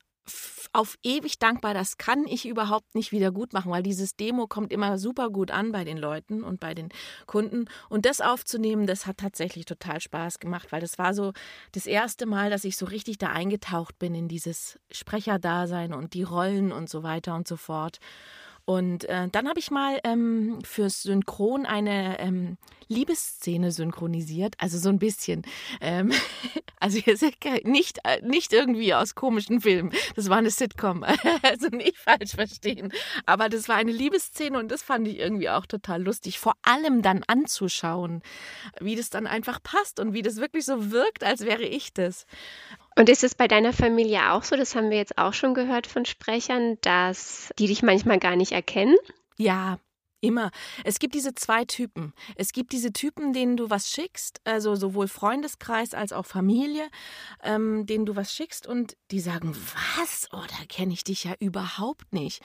auf 0.73 0.97
ewig 1.03 1.39
dankbar. 1.39 1.75
Das 1.75 1.99
kann 1.99 2.27
ich 2.27 2.47
überhaupt 2.47 2.95
nicht 2.95 3.13
wieder 3.13 3.33
gut 3.33 3.53
machen, 3.53 3.71
weil 3.71 3.83
dieses 3.83 4.17
Demo 4.17 4.47
kommt 4.47 4.73
immer 4.73 4.99
super 4.99 5.31
gut 5.31 5.51
an 5.51 5.73
bei 5.73 5.85
den 5.85 5.97
Leuten 5.97 6.43
und 6.43 6.61
bei 6.61 6.75
den 6.75 6.91
Kunden. 7.27 7.67
Und 7.89 8.07
das 8.07 8.21
aufzunehmen, 8.21 8.87
das 8.87 9.07
hat 9.07 9.19
tatsächlich 9.19 9.65
total 9.65 10.01
Spaß 10.01 10.39
gemacht, 10.39 10.73
weil 10.73 10.81
das 10.81 10.99
war 10.99 11.15
so 11.15 11.33
das 11.73 11.87
erste 11.87 12.27
Mal, 12.27 12.51
dass 12.51 12.65
ich 12.65 12.77
so 12.77 12.87
richtig 12.87 13.19
da 13.19 13.29
eingetaucht 13.29 13.99
bin 13.99 14.15
in 14.15 14.29
dieses 14.29 14.79
Sprecherdasein 14.91 15.95
und 15.95 16.15
die 16.15 16.23
Rollen 16.23 16.73
und 16.73 16.89
so 16.89 17.03
weiter 17.03 17.35
und 17.35 17.49
so 17.49 17.57
fort. 17.57 17.99
Und 18.67 19.05
äh, 19.05 19.29
dann 19.31 19.49
habe 19.49 19.61
ich 19.61 19.71
mal 19.71 20.01
ähm, 20.03 20.59
fürs 20.65 21.03
Synchron 21.03 21.67
eine 21.67 22.19
ähm, 22.19 22.59
Liebesszene 22.89 23.71
synchronisiert, 23.71 24.57
also 24.59 24.77
so 24.79 24.89
ein 24.89 24.99
bisschen. 24.99 25.43
Ähm, 25.81 26.13
also 26.81 26.99
nicht, 27.63 27.99
äh, 28.03 28.21
nicht 28.23 28.53
irgendwie 28.53 28.93
aus 28.93 29.15
komischen 29.15 29.61
Filmen. 29.61 29.93
Das 30.17 30.29
war 30.29 30.39
eine 30.39 30.51
Sitcom, 30.51 31.05
also 31.43 31.69
nicht 31.69 31.97
falsch 31.97 32.33
verstehen. 32.33 32.93
Aber 33.25 33.49
das 33.49 33.69
war 33.69 33.77
eine 33.77 33.93
Liebesszene 33.93 34.59
und 34.59 34.69
das 34.73 34.83
fand 34.83 35.07
ich 35.07 35.21
irgendwie 35.21 35.49
auch 35.49 35.67
total 35.67 36.03
lustig. 36.03 36.41
Vor 36.41 36.55
allem 36.63 37.03
dann 37.03 37.23
anzuschauen, 37.29 38.21
wie 38.81 38.97
das 38.97 39.11
dann 39.11 39.29
einfach 39.29 39.63
passt 39.63 40.01
und 40.01 40.13
wie 40.13 40.23
das 40.23 40.39
wirklich 40.39 40.65
so 40.65 40.91
wirkt, 40.91 41.23
als 41.23 41.43
wäre 41.47 41.65
ich 41.65 41.93
das. 41.93 42.27
Und 42.99 43.11
ist 43.11 43.25
es 43.25 43.35
bei 43.35 43.47
deiner 43.47 43.75
Familie 43.75 44.33
auch 44.33 44.43
so, 44.43 44.57
das 44.57 44.75
haben 44.75 44.91
wir 44.91 44.97
jetzt 44.97 45.19
auch 45.19 45.35
schon 45.35 45.53
gehört 45.53 45.87
von 45.87 46.07
Sprechern, 46.07 46.79
dass 46.81 47.51
die 47.59 47.67
dich 47.67 47.83
manchmal 47.83 48.19
gar 48.19 48.37
nicht 48.37 48.53
erkennen? 48.53 48.97
Ja, 49.37 49.79
Immer. 50.27 50.51
Es 50.83 50.99
gibt 50.99 51.15
diese 51.15 51.37
zwei 51.37 51.65
Typen. 51.65 52.13
Es 52.35 52.51
gibt 52.51 52.73
diese 52.73 52.93
Typen, 52.93 53.33
denen 53.33 53.57
du 53.57 53.71
was 53.71 53.89
schickst, 53.89 54.41
also 54.43 54.75
sowohl 54.75 55.07
Freundeskreis 55.07 55.95
als 55.95 56.13
auch 56.13 56.27
Familie, 56.27 56.89
ähm, 57.45 57.87
denen 57.87 58.07
du 58.07 58.17
was 58.17 58.35
schickst 58.35 58.67
und 58.67 58.97
die 59.13 59.21
sagen, 59.21 59.57
was? 59.97 60.27
Oh, 60.33 60.43
da 60.49 60.65
kenne 60.69 60.93
ich 60.95 61.05
dich 61.05 61.23
ja 61.23 61.35
überhaupt 61.39 62.13
nicht. 62.13 62.43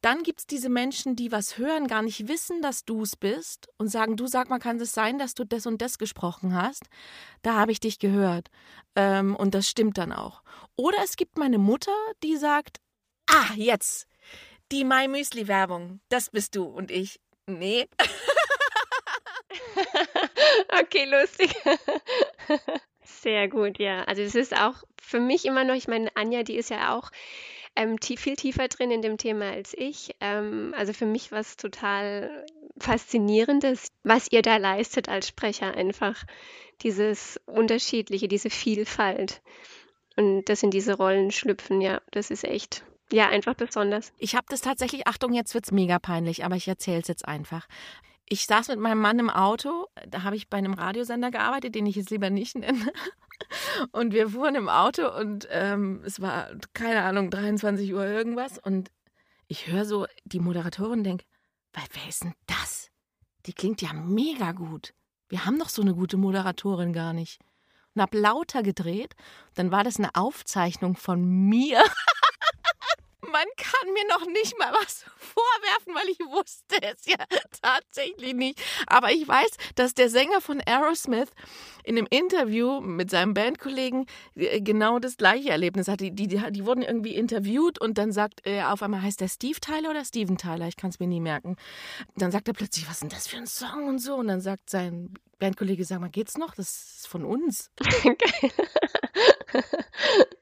Dann 0.00 0.24
gibt 0.24 0.40
es 0.40 0.46
diese 0.48 0.68
Menschen, 0.68 1.14
die 1.14 1.30
was 1.30 1.56
hören, 1.56 1.86
gar 1.86 2.02
nicht 2.02 2.26
wissen, 2.26 2.62
dass 2.62 2.84
du 2.84 3.02
es 3.02 3.14
bist 3.14 3.68
und 3.78 3.86
sagen, 3.86 4.16
du 4.16 4.26
sag 4.26 4.50
mal, 4.50 4.58
kann 4.58 4.80
es 4.80 4.92
sein, 4.92 5.20
dass 5.20 5.34
du 5.34 5.44
das 5.44 5.66
und 5.66 5.80
das 5.80 5.98
gesprochen 5.98 6.56
hast? 6.56 6.88
Da 7.42 7.54
habe 7.54 7.70
ich 7.70 7.78
dich 7.78 8.00
gehört. 8.00 8.48
Ähm, 8.96 9.36
und 9.36 9.54
das 9.54 9.68
stimmt 9.68 9.98
dann 9.98 10.10
auch. 10.10 10.42
Oder 10.74 10.98
es 11.04 11.14
gibt 11.14 11.38
meine 11.38 11.58
Mutter, 11.58 11.94
die 12.24 12.36
sagt, 12.36 12.80
ah, 13.28 13.54
jetzt, 13.54 14.08
die 14.72 14.84
My 14.84 15.08
Müsli 15.08 15.48
Werbung, 15.48 16.00
das 16.08 16.30
bist 16.30 16.56
du 16.56 16.64
und 16.64 16.90
ich. 16.90 17.20
Nee. 17.46 17.88
okay, 20.80 21.04
lustig. 21.06 21.54
Sehr 23.02 23.48
gut, 23.48 23.78
ja. 23.78 24.04
Also 24.04 24.22
es 24.22 24.34
ist 24.34 24.56
auch 24.56 24.82
für 25.00 25.20
mich 25.20 25.44
immer 25.44 25.64
noch, 25.64 25.74
ich 25.74 25.88
meine, 25.88 26.14
Anja, 26.14 26.42
die 26.42 26.56
ist 26.56 26.70
ja 26.70 26.96
auch 26.96 27.10
ähm, 27.76 27.96
viel 28.00 28.36
tiefer 28.36 28.68
drin 28.68 28.90
in 28.90 29.02
dem 29.02 29.18
Thema 29.18 29.50
als 29.50 29.74
ich. 29.76 30.14
Ähm, 30.20 30.74
also 30.76 30.92
für 30.92 31.06
mich 31.06 31.32
war 31.32 31.40
es 31.40 31.56
total 31.56 32.46
faszinierendes, 32.78 33.88
was 34.02 34.30
ihr 34.30 34.42
da 34.42 34.56
leistet 34.56 35.08
als 35.08 35.28
Sprecher 35.28 35.74
einfach. 35.74 36.24
Dieses 36.82 37.38
Unterschiedliche, 37.46 38.28
diese 38.28 38.50
Vielfalt. 38.50 39.42
Und 40.16 40.44
das 40.44 40.62
in 40.62 40.70
diese 40.70 40.94
Rollen 40.94 41.30
schlüpfen, 41.30 41.80
ja, 41.80 42.00
das 42.10 42.30
ist 42.30 42.44
echt 42.44 42.84
ja, 43.12 43.28
einfach 43.28 43.54
besonders. 43.54 44.12
Ich 44.18 44.34
habe 44.34 44.46
das 44.48 44.60
tatsächlich, 44.60 45.06
Achtung, 45.06 45.32
jetzt 45.32 45.54
wird 45.54 45.64
es 45.64 45.72
mega 45.72 45.98
peinlich, 45.98 46.44
aber 46.44 46.56
ich 46.56 46.68
erzähle 46.68 47.00
es 47.00 47.08
jetzt 47.08 47.26
einfach. 47.26 47.66
Ich 48.28 48.46
saß 48.46 48.68
mit 48.68 48.78
meinem 48.78 49.00
Mann 49.00 49.18
im 49.18 49.30
Auto, 49.30 49.88
da 50.06 50.22
habe 50.22 50.36
ich 50.36 50.48
bei 50.48 50.58
einem 50.58 50.74
Radiosender 50.74 51.32
gearbeitet, 51.32 51.74
den 51.74 51.86
ich 51.86 51.96
jetzt 51.96 52.10
lieber 52.10 52.30
nicht 52.30 52.56
nenne. 52.56 52.92
Und 53.92 54.12
wir 54.12 54.30
fuhren 54.30 54.54
im 54.54 54.68
Auto 54.68 55.08
und 55.10 55.48
ähm, 55.50 56.02
es 56.04 56.20
war, 56.20 56.50
keine 56.74 57.02
Ahnung, 57.02 57.30
23 57.30 57.92
Uhr 57.94 58.04
irgendwas. 58.04 58.58
Und 58.58 58.90
ich 59.48 59.66
höre 59.66 59.86
so 59.86 60.06
die 60.24 60.40
Moderatorin 60.40 61.02
denke, 61.02 61.24
wer 61.72 62.08
ist 62.08 62.22
denn 62.22 62.34
das? 62.46 62.90
Die 63.46 63.54
klingt 63.54 63.80
ja 63.80 63.94
mega 63.94 64.52
gut. 64.52 64.92
Wir 65.28 65.46
haben 65.46 65.58
doch 65.58 65.70
so 65.70 65.80
eine 65.80 65.94
gute 65.94 66.18
Moderatorin 66.18 66.92
gar 66.92 67.12
nicht. 67.14 67.40
Und 67.94 68.02
habe 68.02 68.18
lauter 68.18 68.62
gedreht. 68.62 69.14
Dann 69.54 69.70
war 69.70 69.84
das 69.84 69.96
eine 69.96 70.14
Aufzeichnung 70.14 70.96
von 70.96 71.24
mir. 71.24 71.82
man 73.30 73.46
kann 73.56 73.92
mir 73.92 74.06
noch 74.08 74.26
nicht 74.26 74.58
mal 74.58 74.72
was 74.72 75.04
vorwerfen, 75.16 75.94
weil 75.94 76.08
ich 76.08 76.18
wusste 76.20 76.76
es 76.82 77.06
ja 77.06 77.16
tatsächlich 77.62 78.34
nicht. 78.34 78.60
Aber 78.86 79.12
ich 79.12 79.26
weiß, 79.26 79.50
dass 79.74 79.94
der 79.94 80.10
Sänger 80.10 80.40
von 80.40 80.60
Aerosmith 80.60 81.30
in 81.84 81.96
einem 81.96 82.06
Interview 82.10 82.80
mit 82.80 83.10
seinem 83.10 83.34
Bandkollegen 83.34 84.06
äh, 84.34 84.60
genau 84.60 84.98
das 84.98 85.16
gleiche 85.16 85.50
Erlebnis 85.50 85.88
hatte. 85.88 86.10
Die, 86.10 86.28
die, 86.28 86.40
die 86.50 86.66
wurden 86.66 86.82
irgendwie 86.82 87.14
interviewt 87.14 87.80
und 87.80 87.98
dann 87.98 88.12
sagt 88.12 88.40
er 88.44 88.72
auf 88.72 88.82
einmal, 88.82 89.02
heißt 89.02 89.20
der 89.20 89.28
Steve 89.28 89.60
Tyler 89.60 89.90
oder 89.90 90.04
Steven 90.04 90.36
Tyler? 90.36 90.68
Ich 90.68 90.76
kann 90.76 90.90
es 90.90 91.00
mir 91.00 91.06
nie 91.06 91.20
merken. 91.20 91.56
Dann 92.16 92.30
sagt 92.30 92.48
er 92.48 92.54
plötzlich, 92.54 92.86
was 92.86 92.94
ist 92.94 93.02
denn 93.02 93.08
das 93.08 93.26
für 93.26 93.36
ein 93.36 93.46
Song 93.46 93.88
und 93.88 93.98
so. 93.98 94.14
Und 94.16 94.28
dann 94.28 94.40
sagt 94.40 94.70
sein 94.70 95.14
Bandkollege, 95.40 95.84
sag 95.84 96.00
mal, 96.00 96.10
geht's 96.10 96.38
noch? 96.38 96.54
Das 96.54 96.98
ist 96.98 97.08
von 97.08 97.24
uns. 97.24 97.72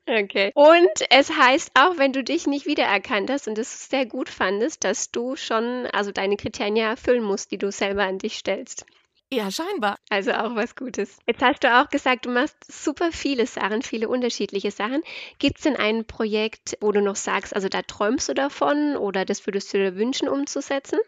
okay. 0.06 0.52
Und 0.54 0.90
es 1.08 1.30
heißt 1.30 1.70
auch, 1.74 1.96
wenn 1.96 2.12
du 2.12 2.22
dich 2.22 2.46
nicht 2.46 2.66
wiedererkannt 2.66 3.30
hast 3.30 3.48
und 3.48 3.56
es 3.56 3.88
sehr 3.88 4.04
gut 4.04 4.28
fandest, 4.28 4.84
dass 4.84 5.10
du 5.10 5.36
schon, 5.36 5.86
also 5.86 6.12
deine 6.12 6.36
Kriterien 6.36 6.76
ja 6.76 6.90
erfüllen 6.90 7.22
musst, 7.22 7.50
die 7.52 7.58
du 7.58 7.72
selber 7.72 8.04
an 8.04 8.18
dich 8.18 8.36
stellst. 8.36 8.84
Ja, 9.30 9.50
scheinbar. 9.50 9.98
Also 10.08 10.32
auch 10.32 10.56
was 10.56 10.74
Gutes. 10.74 11.18
Jetzt 11.26 11.42
hast 11.42 11.62
du 11.62 11.80
auch 11.80 11.90
gesagt, 11.90 12.24
du 12.24 12.30
machst 12.30 12.56
super 12.66 13.12
viele 13.12 13.46
Sachen, 13.46 13.82
viele 13.82 14.08
unterschiedliche 14.08 14.70
Sachen. 14.70 15.02
Gibt 15.38 15.58
es 15.58 15.64
denn 15.64 15.76
ein 15.76 16.06
Projekt, 16.06 16.78
wo 16.80 16.92
du 16.92 17.02
noch 17.02 17.16
sagst, 17.16 17.54
also 17.54 17.68
da 17.68 17.82
träumst 17.82 18.30
du 18.30 18.34
davon 18.34 18.96
oder 18.96 19.26
das 19.26 19.46
würdest 19.46 19.72
du 19.72 19.78
dir 19.78 19.96
wünschen 19.96 20.28
umzusetzen? 20.28 20.98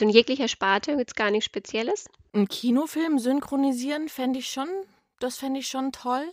In 0.00 0.08
jeglicher 0.08 0.48
Sparte 0.48 0.92
es 0.92 1.14
gar 1.14 1.30
nichts 1.30 1.46
Spezielles? 1.46 2.08
Ein 2.32 2.48
Kinofilm 2.48 3.18
synchronisieren 3.18 4.08
fände 4.08 4.38
ich 4.38 4.48
schon 4.48 4.68
das 5.20 5.36
fände 5.36 5.60
ich 5.60 5.68
schon 5.68 5.92
toll. 5.92 6.24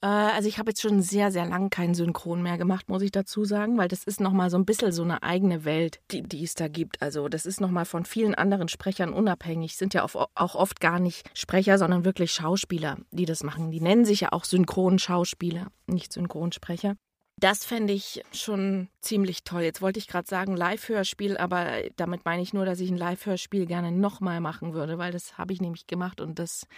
Äh, 0.00 0.06
also 0.06 0.48
ich 0.48 0.58
habe 0.58 0.70
jetzt 0.70 0.80
schon 0.80 1.02
sehr, 1.02 1.30
sehr 1.30 1.46
lange 1.46 1.68
keinen 1.70 1.94
Synchron 1.94 2.42
mehr 2.42 2.58
gemacht, 2.58 2.88
muss 2.88 3.02
ich 3.02 3.12
dazu 3.12 3.44
sagen, 3.44 3.76
weil 3.78 3.88
das 3.88 4.04
ist 4.04 4.20
nochmal 4.20 4.50
so 4.50 4.56
ein 4.56 4.64
bisschen 4.64 4.92
so 4.92 5.02
eine 5.02 5.22
eigene 5.22 5.64
Welt, 5.64 6.00
die, 6.10 6.22
die 6.22 6.44
es 6.44 6.54
da 6.54 6.68
gibt. 6.68 7.02
Also 7.02 7.28
das 7.28 7.46
ist 7.46 7.60
nochmal 7.60 7.84
von 7.84 8.04
vielen 8.04 8.34
anderen 8.34 8.68
Sprechern 8.68 9.12
unabhängig. 9.12 9.76
Sind 9.76 9.94
ja 9.94 10.04
auch 10.04 10.54
oft 10.54 10.80
gar 10.80 10.98
nicht 10.98 11.28
Sprecher, 11.34 11.78
sondern 11.78 12.04
wirklich 12.04 12.32
Schauspieler, 12.32 12.98
die 13.10 13.26
das 13.26 13.42
machen. 13.42 13.70
Die 13.70 13.80
nennen 13.80 14.04
sich 14.04 14.20
ja 14.20 14.32
auch 14.32 14.44
Synchronschauspieler, 14.44 15.68
nicht 15.86 16.12
Synchronsprecher. 16.12 16.96
Das 17.42 17.64
fände 17.64 17.92
ich 17.92 18.22
schon 18.32 18.86
ziemlich 19.00 19.42
toll. 19.42 19.62
Jetzt 19.62 19.82
wollte 19.82 19.98
ich 19.98 20.06
gerade 20.06 20.28
sagen 20.28 20.54
Live-Hörspiel, 20.56 21.36
aber 21.36 21.82
damit 21.96 22.24
meine 22.24 22.40
ich 22.40 22.52
nur, 22.52 22.64
dass 22.64 22.78
ich 22.78 22.88
ein 22.88 22.96
Live-Hörspiel 22.96 23.66
gerne 23.66 23.90
nochmal 23.90 24.40
machen 24.40 24.74
würde, 24.74 24.96
weil 24.96 25.10
das 25.10 25.38
habe 25.38 25.52
ich 25.52 25.60
nämlich 25.60 25.88
gemacht 25.88 26.20
und 26.20 26.38
das 26.38 26.68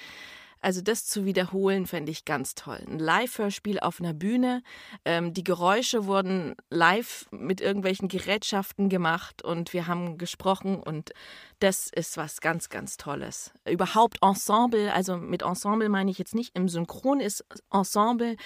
also 0.63 0.81
das 0.81 1.05
zu 1.05 1.27
wiederholen, 1.27 1.85
fände 1.85 2.11
ich 2.11 2.25
ganz 2.25 2.55
toll. 2.55 2.83
Ein 2.89 2.99
Live-Hörspiel 2.99 3.79
auf 3.81 4.01
einer 4.01 4.15
Bühne. 4.15 4.63
Ähm, 5.05 5.35
die 5.35 5.45
Geräusche 5.45 6.07
wurden 6.07 6.55
live 6.71 7.27
mit 7.31 7.61
irgendwelchen 7.61 8.09
Gerätschaften 8.09 8.89
gemacht 8.89 9.45
und 9.45 9.75
wir 9.75 9.87
haben 9.87 10.17
gesprochen 10.17 10.77
und 10.83 11.13
das 11.61 11.89
ist 11.95 12.17
was 12.17 12.41
ganz, 12.41 12.69
ganz 12.69 12.97
Tolles. 12.97 13.53
Überhaupt 13.69 14.19
Ensemble, 14.23 14.93
also 14.93 15.17
mit 15.17 15.43
Ensemble 15.43 15.89
meine 15.89 16.11
ich 16.11 16.19
jetzt 16.19 16.35
nicht 16.35 16.57
im 16.57 16.69
Synchron 16.69 17.21
ist 17.21 17.45
Ensemble. 17.73 18.37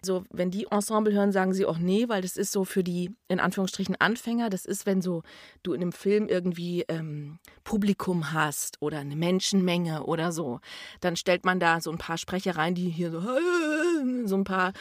So, 0.00 0.24
wenn 0.30 0.50
die 0.50 0.68
Ensemble 0.70 1.12
hören, 1.12 1.32
sagen 1.32 1.52
sie 1.52 1.66
auch 1.66 1.78
nee, 1.78 2.08
weil 2.08 2.22
das 2.22 2.36
ist 2.36 2.52
so 2.52 2.64
für 2.64 2.84
die, 2.84 3.10
in 3.26 3.40
Anführungsstrichen, 3.40 3.96
Anfänger. 4.00 4.48
Das 4.48 4.64
ist, 4.64 4.86
wenn 4.86 5.02
so 5.02 5.22
du 5.64 5.72
in 5.72 5.82
einem 5.82 5.92
Film 5.92 6.28
irgendwie 6.28 6.84
ähm, 6.88 7.40
Publikum 7.64 8.32
hast 8.32 8.80
oder 8.80 8.98
eine 9.00 9.16
Menschenmenge 9.16 10.04
oder 10.04 10.30
so. 10.30 10.60
Dann 11.00 11.16
stellt 11.16 11.44
man 11.44 11.58
da 11.58 11.80
so 11.80 11.90
ein 11.90 11.98
paar 11.98 12.16
Sprecher 12.16 12.56
rein, 12.56 12.76
die 12.76 12.90
hier 12.90 13.10
so, 13.10 13.20
so 14.26 14.36
ein 14.36 14.44
paar 14.44 14.72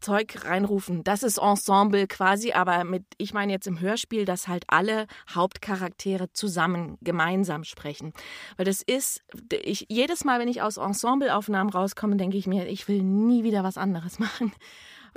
Zeug 0.00 0.44
reinrufen. 0.44 1.04
Das 1.04 1.22
ist 1.22 1.38
Ensemble 1.38 2.06
quasi, 2.06 2.52
aber 2.52 2.84
mit, 2.84 3.04
ich 3.18 3.34
meine 3.34 3.52
jetzt 3.52 3.66
im 3.66 3.78
Hörspiel, 3.78 4.24
dass 4.24 4.48
halt 4.48 4.64
alle 4.68 5.06
Hauptcharaktere 5.28 6.32
zusammen, 6.32 6.96
gemeinsam 7.02 7.31
sprechen. 7.64 8.12
Weil 8.56 8.66
das 8.66 8.82
ist, 8.82 9.22
ich, 9.64 9.86
jedes 9.88 10.24
Mal, 10.24 10.40
wenn 10.40 10.48
ich 10.48 10.62
aus 10.62 10.76
Ensembleaufnahmen 10.76 11.72
rauskomme, 11.72 12.16
denke 12.16 12.36
ich 12.36 12.46
mir, 12.46 12.66
ich 12.68 12.88
will 12.88 13.02
nie 13.02 13.44
wieder 13.44 13.64
was 13.64 13.78
anderes 13.78 14.18
machen. 14.18 14.52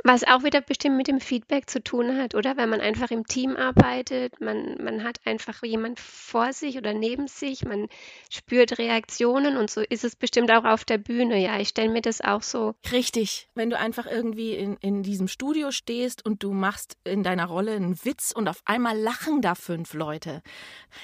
Was 0.03 0.23
auch 0.23 0.43
wieder 0.43 0.61
bestimmt 0.61 0.97
mit 0.97 1.07
dem 1.07 1.19
Feedback 1.19 1.69
zu 1.69 1.81
tun 1.81 2.17
hat, 2.17 2.35
oder? 2.35 2.57
Wenn 2.57 2.69
man 2.69 2.81
einfach 2.81 3.11
im 3.11 3.25
Team 3.25 3.55
arbeitet, 3.55 4.39
man, 4.41 4.75
man 4.83 5.03
hat 5.03 5.19
einfach 5.25 5.63
jemand 5.63 5.99
vor 5.99 6.53
sich 6.53 6.77
oder 6.77 6.93
neben 6.93 7.27
sich, 7.27 7.63
man 7.63 7.87
spürt 8.29 8.77
Reaktionen 8.77 9.57
und 9.57 9.71
so 9.71 9.81
ist 9.81 10.03
es 10.03 10.15
bestimmt 10.15 10.51
auch 10.51 10.65
auf 10.65 10.83
der 10.83 10.97
Bühne. 10.97 11.41
Ja, 11.41 11.59
ich 11.59 11.69
stelle 11.69 11.89
mir 11.89 12.01
das 12.01 12.21
auch 12.21 12.41
so. 12.41 12.75
Richtig. 12.91 13.47
Wenn 13.55 13.69
du 13.69 13.79
einfach 13.79 14.05
irgendwie 14.05 14.53
in, 14.53 14.75
in 14.77 15.01
diesem 15.01 15.27
Studio 15.27 15.71
stehst 15.71 16.25
und 16.25 16.43
du 16.43 16.51
machst 16.51 16.97
in 17.03 17.23
deiner 17.23 17.45
Rolle 17.45 17.73
einen 17.73 17.97
Witz 18.03 18.31
und 18.35 18.47
auf 18.47 18.61
einmal 18.65 18.97
lachen 18.97 19.41
da 19.41 19.55
fünf 19.55 19.93
Leute. 19.93 20.41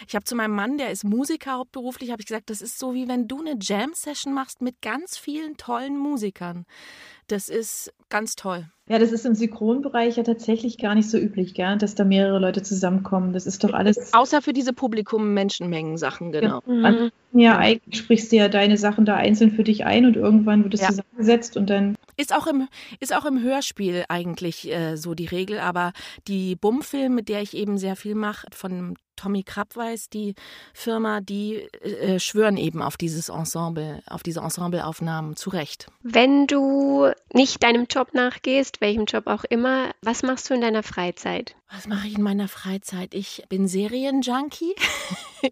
Ich 0.07 0.15
habe 0.15 0.25
zu 0.25 0.35
meinem 0.35 0.55
Mann, 0.55 0.77
der 0.77 0.91
ist 0.91 1.03
Musiker 1.03 1.53
hauptberuflich, 1.53 2.11
habe 2.11 2.21
ich 2.21 2.27
gesagt, 2.27 2.49
das 2.49 2.61
ist 2.61 2.77
so 2.77 2.93
wie 2.93 3.07
wenn 3.07 3.27
du 3.27 3.39
eine 3.39 3.55
Jam-Session 3.59 4.33
machst 4.33 4.61
mit 4.61 4.81
ganz 4.81 5.17
vielen 5.17 5.57
tollen 5.57 5.97
Musikern. 5.97 6.65
Das 7.31 7.47
ist 7.47 7.93
ganz 8.09 8.35
toll. 8.35 8.65
Ja, 8.89 8.99
das 8.99 9.13
ist 9.13 9.25
im 9.25 9.35
Synchronbereich 9.35 10.17
ja 10.17 10.23
tatsächlich 10.23 10.77
gar 10.77 10.95
nicht 10.95 11.09
so 11.09 11.17
üblich, 11.17 11.53
gell? 11.53 11.77
dass 11.77 11.95
da 11.95 12.03
mehrere 12.03 12.39
Leute 12.39 12.61
zusammenkommen. 12.61 13.31
Das 13.31 13.45
ist 13.45 13.63
doch 13.63 13.71
alles. 13.71 14.13
Außer 14.13 14.41
für 14.41 14.51
diese 14.51 14.73
Publikum-Menschenmengen-Sachen, 14.73 16.33
genau. 16.33 16.61
Ja, 16.65 16.91
mhm. 16.91 17.11
Ja, 17.33 17.57
eigentlich 17.57 18.01
sprichst 18.01 18.31
du 18.31 18.37
ja 18.37 18.49
deine 18.49 18.77
Sachen 18.77 19.05
da 19.05 19.15
einzeln 19.15 19.51
für 19.51 19.63
dich 19.63 19.85
ein 19.85 20.05
und 20.05 20.15
irgendwann 20.15 20.63
wird 20.63 20.73
es 20.73 20.81
ja. 20.81 20.89
zusammengesetzt 20.89 21.57
und 21.57 21.69
dann. 21.69 21.95
Ist 22.17 22.35
auch 22.35 22.45
im, 22.45 22.67
ist 22.99 23.15
auch 23.15 23.25
im 23.25 23.41
Hörspiel 23.41 24.05
eigentlich 24.09 24.69
äh, 24.69 24.95
so 24.95 25.13
die 25.13 25.25
Regel, 25.25 25.59
aber 25.59 25.93
die 26.27 26.55
Bummfilm, 26.55 27.15
mit 27.15 27.29
der 27.29 27.41
ich 27.41 27.55
eben 27.55 27.77
sehr 27.77 27.95
viel 27.95 28.15
mache, 28.15 28.47
von 28.53 28.95
Tommy 29.15 29.43
Krabweis, 29.43 30.09
die 30.09 30.35
Firma, 30.73 31.21
die 31.21 31.57
äh, 31.81 32.19
schwören 32.19 32.57
eben 32.57 32.81
auf 32.81 32.97
dieses 32.97 33.29
Ensemble, 33.29 34.01
auf 34.07 34.23
diese 34.23 34.39
Ensembleaufnahmen 34.41 35.35
zu 35.35 35.51
Recht. 35.51 35.87
Wenn 36.01 36.47
du 36.47 37.11
nicht 37.33 37.61
deinem 37.63 37.85
Job 37.85 38.13
nachgehst, 38.13 38.81
welchem 38.81 39.05
Job 39.05 39.27
auch 39.27 39.43
immer, 39.43 39.91
was 40.01 40.23
machst 40.23 40.49
du 40.49 40.55
in 40.55 40.61
deiner 40.61 40.83
Freizeit? 40.83 41.55
Was 41.73 41.87
mache 41.87 42.07
ich 42.07 42.17
in 42.17 42.21
meiner 42.21 42.49
Freizeit? 42.49 43.13
Ich 43.13 43.43
bin 43.47 43.67
Serienjunkie. 43.67 44.75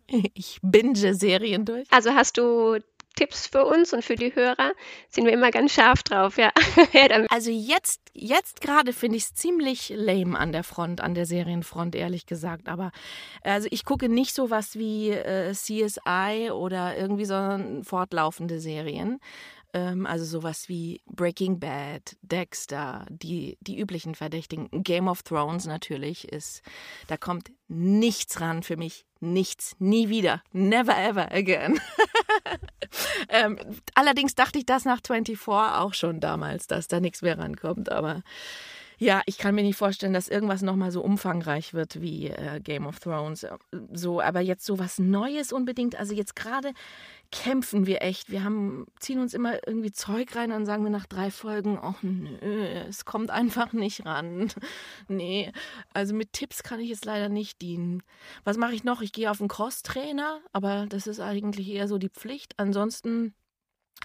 ich 0.34 0.60
binge 0.62 1.16
Serien 1.16 1.64
durch. 1.64 1.88
Also 1.92 2.14
hast 2.14 2.38
du 2.38 2.80
Tipps 3.16 3.48
für 3.48 3.66
uns 3.66 3.94
und 3.94 4.04
für 4.04 4.16
die 4.16 4.36
Hörer 4.36 4.74
sind 5.10 5.26
wir 5.26 5.34
immer 5.34 5.52
ganz 5.52 5.74
scharf 5.74 6.04
drauf, 6.04 6.38
ja. 6.38 6.52
also 7.30 7.52
jetzt, 7.52 8.02
jetzt 8.14 8.62
gerade 8.62 8.94
finde 8.94 9.18
ich 9.18 9.24
es 9.24 9.34
ziemlich 9.34 9.92
lame 9.96 10.38
an 10.38 10.52
der 10.52 10.64
Front, 10.64 11.02
an 11.02 11.16
der 11.16 11.26
Serienfront, 11.26 11.96
ehrlich 11.96 12.26
gesagt. 12.26 12.70
Aber 12.70 12.92
also 13.44 13.68
ich 13.72 13.84
gucke 13.84 14.08
nicht 14.08 14.34
so 14.34 14.50
was 14.50 14.78
wie 14.78 15.10
äh, 15.10 15.54
CSI 15.54 16.52
oder 16.52 16.98
irgendwie 16.98 17.26
so 17.26 17.60
fortlaufende 17.84 18.60
Serien. 18.60 19.20
Ähm, 19.74 20.06
also 20.06 20.26
sowas 20.26 20.68
wie 20.68 21.02
Breaking 21.06 21.60
Bad, 21.60 22.18
Dexter, 22.22 23.06
die, 23.10 23.58
die 23.62 23.80
üblichen 23.80 24.16
Verdächtigen. 24.16 24.70
Game 24.84 25.08
of 25.08 25.24
Thrones 25.24 25.66
natürlich 25.66 26.28
ist, 26.32 26.62
da 27.08 27.18
kommt 27.18 27.52
nichts 27.68 28.42
ran 28.42 28.64
für 28.64 28.78
mich. 28.78 29.06
Nichts. 29.20 29.76
Nie 29.80 30.10
wieder. 30.10 30.42
Never 30.54 30.98
ever 30.98 31.32
again. 31.32 31.80
ähm, 33.30 33.60
allerdings 33.94 34.34
dachte 34.34 34.60
ich 34.60 34.66
das 34.66 34.86
nach 34.86 35.02
24 35.06 35.48
auch 35.48 35.94
schon 35.94 36.20
damals, 36.20 36.68
dass 36.68 36.88
da 36.88 37.00
nichts 37.00 37.22
mehr 37.22 37.38
rankommt, 37.38 37.92
aber 37.92 38.24
ja, 39.02 39.22
ich 39.26 39.38
kann 39.38 39.56
mir 39.56 39.64
nicht 39.64 39.78
vorstellen, 39.78 40.12
dass 40.12 40.28
irgendwas 40.28 40.62
nochmal 40.62 40.92
so 40.92 41.02
umfangreich 41.02 41.74
wird 41.74 42.02
wie 42.02 42.28
äh, 42.28 42.60
Game 42.60 42.86
of 42.86 43.00
Thrones. 43.00 43.48
So, 43.94 44.20
aber 44.20 44.42
jetzt 44.42 44.66
so 44.66 44.78
was 44.78 45.00
Neues 45.00 45.54
unbedingt. 45.54 45.98
Also 45.98 46.14
jetzt 46.14 46.36
gerade 46.36 46.74
kämpfen 47.32 47.86
wir 47.86 48.02
echt. 48.02 48.32
Wir 48.32 48.44
haben, 48.44 48.88
ziehen 49.00 49.20
uns 49.20 49.34
immer 49.34 49.56
irgendwie 49.68 49.92
Zeug 49.92 50.36
rein 50.36 50.52
und 50.52 50.66
sagen 50.66 50.84
wir 50.84 50.90
nach 50.90 51.06
drei 51.06 51.32
Folgen, 51.32 51.80
oh 51.82 51.96
nö, 52.02 52.38
es 52.88 53.06
kommt 53.06 53.30
einfach 53.30 53.74
nicht 53.74 54.06
ran. 54.06 54.52
nee, 55.08 55.52
also 55.94 56.14
mit 56.14 56.34
Tipps 56.34 56.64
kann 56.64 56.80
ich 56.80 56.90
jetzt 56.90 57.06
leider 57.06 57.30
nicht 57.30 57.62
dienen. 57.62 58.04
Was 58.44 58.58
mache 58.58 58.74
ich 58.74 58.84
noch? 58.84 59.02
Ich 59.02 59.12
gehe 59.12 59.30
auf 59.30 59.42
einen 59.42 59.50
Cross-Trainer, 59.50 60.40
aber 60.54 60.88
das 60.88 61.08
ist 61.08 61.20
eigentlich 61.20 61.70
eher 61.70 61.88
so 61.88 61.98
die 61.98 62.10
Pflicht. 62.10 62.54
Ansonsten 62.58 63.34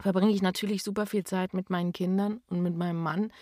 verbringe 0.02 0.32
ich 0.32 0.42
natürlich 0.42 0.82
super 0.82 1.06
viel 1.06 1.24
Zeit 1.24 1.54
mit 1.54 1.70
meinen 1.70 1.92
Kindern 1.92 2.40
und 2.48 2.62
mit 2.62 2.76
meinem 2.76 3.02
Mann. 3.02 3.32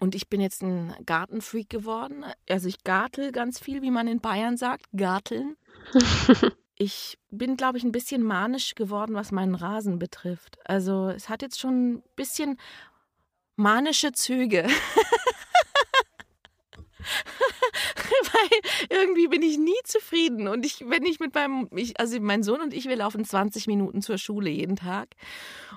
Und 0.00 0.14
ich 0.14 0.28
bin 0.28 0.40
jetzt 0.40 0.62
ein 0.62 0.94
Gartenfreak 1.06 1.70
geworden. 1.70 2.24
Also 2.48 2.68
ich 2.68 2.84
gartel 2.84 3.32
ganz 3.32 3.58
viel, 3.58 3.82
wie 3.82 3.90
man 3.90 4.06
in 4.06 4.20
Bayern 4.20 4.56
sagt, 4.56 4.86
garteln. 4.92 5.56
ich 6.76 7.18
bin, 7.30 7.56
glaube 7.56 7.78
ich, 7.78 7.84
ein 7.84 7.92
bisschen 7.92 8.22
manisch 8.22 8.74
geworden, 8.74 9.14
was 9.14 9.30
meinen 9.32 9.54
Rasen 9.54 9.98
betrifft. 9.98 10.58
Also 10.64 11.08
es 11.08 11.28
hat 11.28 11.42
jetzt 11.42 11.60
schon 11.60 11.94
ein 11.94 12.02
bisschen 12.16 12.58
manische 13.56 14.12
Züge. 14.12 14.66
Weil 18.32 18.98
irgendwie 18.98 19.28
bin 19.28 19.42
ich 19.42 19.58
nie 19.58 19.72
zufrieden. 19.84 20.48
Und 20.48 20.64
ich, 20.64 20.84
wenn 20.88 21.04
ich 21.04 21.20
mit 21.20 21.34
meinem, 21.34 21.68
ich, 21.74 21.98
also 21.98 22.18
mein 22.20 22.42
Sohn 22.42 22.60
und 22.60 22.74
ich, 22.74 22.86
wir 22.86 22.96
laufen 22.96 23.24
20 23.24 23.66
Minuten 23.66 24.02
zur 24.02 24.18
Schule 24.18 24.50
jeden 24.50 24.76
Tag. 24.76 25.08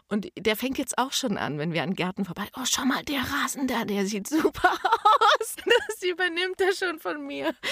Und 0.10 0.28
der 0.38 0.56
fängt 0.56 0.78
jetzt 0.78 0.98
auch 0.98 1.12
schon 1.12 1.38
an, 1.38 1.58
wenn 1.58 1.74
wir 1.74 1.84
an 1.84 1.94
Gärten 1.94 2.26
vorbei. 2.26 2.48
Oh, 2.58 2.64
schau 2.66 2.86
mal, 2.86 3.04
der 3.04 3.22
Rasen 3.22 3.68
da, 3.68 3.84
der 3.86 4.06
sieht 4.06 4.28
super 4.28 4.72
aus. 5.40 5.56
Das 5.66 6.04
übernimmt 6.04 6.62
er 6.62 6.74
schon 6.74 7.00
von 7.00 7.26
mir. 7.26 7.54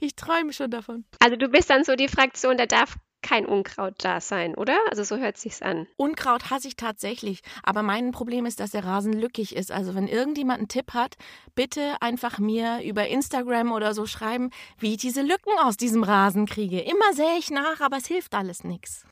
Ich 0.00 0.16
träume 0.16 0.52
schon 0.52 0.70
davon. 0.70 1.04
Also 1.20 1.36
du 1.36 1.48
bist 1.48 1.70
dann 1.70 1.84
so 1.84 1.94
die 1.94 2.08
Fraktion, 2.08 2.56
da 2.56 2.66
darf 2.66 2.96
kein 3.24 3.46
Unkraut 3.46 3.94
da 3.98 4.20
sein, 4.20 4.54
oder? 4.54 4.76
Also 4.90 5.02
so 5.02 5.16
hört 5.16 5.38
sich's 5.38 5.62
an. 5.62 5.86
Unkraut 5.96 6.50
hasse 6.50 6.68
ich 6.68 6.76
tatsächlich, 6.76 7.40
aber 7.62 7.82
mein 7.82 8.12
Problem 8.12 8.44
ist, 8.44 8.60
dass 8.60 8.72
der 8.72 8.84
Rasen 8.84 9.14
lückig 9.14 9.56
ist. 9.56 9.72
Also 9.72 9.94
wenn 9.94 10.06
irgendjemand 10.06 10.58
einen 10.58 10.68
Tipp 10.68 10.92
hat, 10.92 11.16
bitte 11.54 11.96
einfach 12.00 12.38
mir 12.38 12.82
über 12.84 13.08
Instagram 13.08 13.72
oder 13.72 13.94
so 13.94 14.06
schreiben, 14.06 14.50
wie 14.78 14.92
ich 14.92 14.98
diese 14.98 15.22
Lücken 15.22 15.58
aus 15.62 15.78
diesem 15.78 16.04
Rasen 16.04 16.46
kriege. 16.46 16.80
Immer 16.80 17.14
sähe 17.14 17.38
ich 17.38 17.50
nach, 17.50 17.80
aber 17.80 17.96
es 17.96 18.06
hilft 18.06 18.34
alles 18.34 18.62
nichts. 18.62 19.06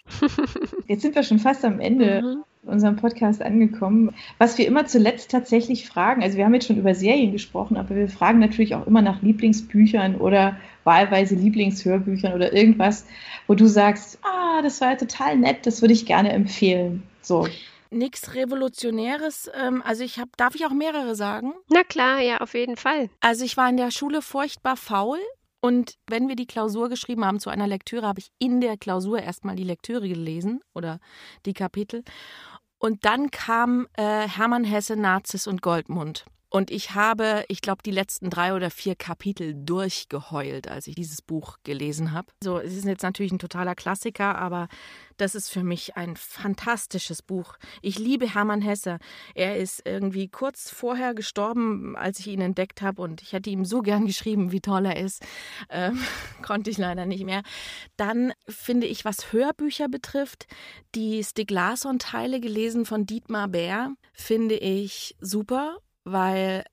Jetzt 0.87 1.03
sind 1.03 1.15
wir 1.15 1.23
schon 1.23 1.39
fast 1.39 1.65
am 1.65 1.81
Ende. 1.81 2.21
Mhm 2.23 2.45
unserem 2.65 2.97
Podcast 2.97 3.43
angekommen. 3.43 4.15
Was 4.39 4.57
wir 4.59 4.67
immer 4.67 4.87
zuletzt 4.87 5.31
tatsächlich 5.31 5.89
fragen, 5.89 6.23
also 6.23 6.39
wir 6.39 6.45
haben 6.45 6.55
jetzt 6.55 6.67
schon 6.67 6.79
über 6.79 6.95
Serien 6.95 7.33
gesprochen, 7.33 7.77
aber 7.77 7.95
wir 7.97 8.09
fragen 8.09 8.39
natürlich 8.39 8.75
auch 8.75 8.87
immer 8.87 9.03
nach 9.03 9.23
Lieblingsbüchern 9.23 10.17
oder 10.17 10.57
wahlweise 10.85 11.35
Lieblingshörbüchern 11.35 12.33
oder 12.33 12.53
irgendwas, 12.53 13.07
wo 13.47 13.55
du 13.55 13.67
sagst, 13.67 14.19
ah, 14.23 14.63
das 14.63 14.81
war 14.81 14.91
ja 14.91 14.97
total 14.97 15.37
nett, 15.37 15.67
das 15.67 15.83
würde 15.83 15.95
ich 15.95 16.07
gerne 16.07 16.33
empfehlen. 16.33 17.03
So. 17.21 17.47
Nichts 17.91 18.35
Revolutionäres. 18.35 19.51
Ähm, 19.55 19.83
also 19.85 20.03
ich 20.03 20.19
habe, 20.19 20.31
darf 20.37 20.55
ich 20.55 20.65
auch 20.65 20.73
mehrere 20.73 21.15
sagen? 21.15 21.53
Na 21.69 21.83
klar, 21.83 22.21
ja, 22.21 22.39
auf 22.39 22.55
jeden 22.55 22.77
Fall. 22.77 23.11
Also 23.21 23.45
ich 23.45 23.57
war 23.57 23.69
in 23.69 23.77
der 23.77 23.91
Schule 23.91 24.23
furchtbar 24.23 24.77
faul. 24.77 25.19
Und 25.65 25.95
wenn 26.09 26.27
wir 26.27 26.35
die 26.35 26.47
Klausur 26.47 26.89
geschrieben 26.89 27.25
haben 27.25 27.39
zu 27.39 27.49
einer 27.49 27.69
Lektüre, 27.69 28.07
habe 28.07 28.19
ich 28.19 28.33
in 28.41 28.61
der 28.61 28.77
Klausur 28.77 29.21
erstmal 29.21 29.55
die 29.55 29.63
Lektüre 29.63 30.09
gelesen 30.09 30.61
oder 30.75 30.99
die 31.47 31.53
Kapitel. 31.53 32.03
Und 32.85 33.05
dann 33.05 33.31
kam 33.31 33.87
äh, 33.93 34.27
Hermann 34.27 34.65
Hesse, 34.65 34.97
Nazis 34.97 35.47
und 35.47 35.63
Goldmund. 35.63 36.25
Und 36.53 36.71
ich 36.71 36.95
habe, 36.95 37.47
ich 37.49 37.63
glaube, 37.63 37.83
die 37.83 37.91
letzten 37.91 38.29
drei 38.29 38.53
oder 38.53 38.71
vier 38.71 38.95
Kapitel 38.95 39.55
durchgeheult, 39.55 40.69
als 40.69 40.87
ich 40.87 40.95
dieses 40.95 41.23
Buch 41.23 41.57
gelesen 41.65 42.13
habe. 42.13 42.31
So, 42.45 42.59
es 42.59 42.77
ist 42.77 42.85
jetzt 42.85 43.03
natürlich 43.03 43.33
ein 43.33 43.39
totaler 43.39 43.75
Klassiker, 43.75 44.37
aber 44.37 44.69
das 45.17 45.35
ist 45.35 45.49
für 45.49 45.65
mich 45.65 45.97
ein 45.97 46.15
fantastisches 46.15 47.23
Buch. 47.23 47.57
Ich 47.81 47.99
liebe 47.99 48.35
Hermann 48.35 48.61
Hesse. 48.61 48.99
Er 49.35 49.57
ist 49.57 49.81
irgendwie 49.87 50.29
kurz 50.29 50.69
vorher 50.69 51.15
gestorben, 51.15 51.97
als 51.97 52.19
ich 52.19 52.27
ihn 52.27 52.43
entdeckt 52.43 52.83
habe 52.83 53.01
und 53.01 53.23
ich 53.23 53.33
hätte 53.33 53.49
ihm 53.49 53.65
so 53.65 53.81
gern 53.81 54.05
geschrieben, 54.05 54.53
wie 54.53 54.61
toll 54.61 54.85
er 54.85 54.99
ist. 54.99 55.25
Ähm, 55.71 55.99
konnte 56.43 56.69
ich 56.69 56.77
leider 56.77 57.07
nicht 57.07 57.25
mehr. 57.25 57.45
Dann 57.97 58.35
finde 58.47 58.87
ich, 58.87 59.07
was 59.07 59.33
Hörbücher 59.33 59.89
betrifft, 59.89 60.47
die 60.95 61.25
Stig 61.25 61.51
Larsson-Teile 61.51 62.41
gelesen 62.41 62.85
von 62.85 63.07
Dietmar 63.07 63.49
Bär, 63.49 63.95
finde 64.13 64.57
ich 64.57 65.17
super 65.19 65.79
weil 66.05 66.65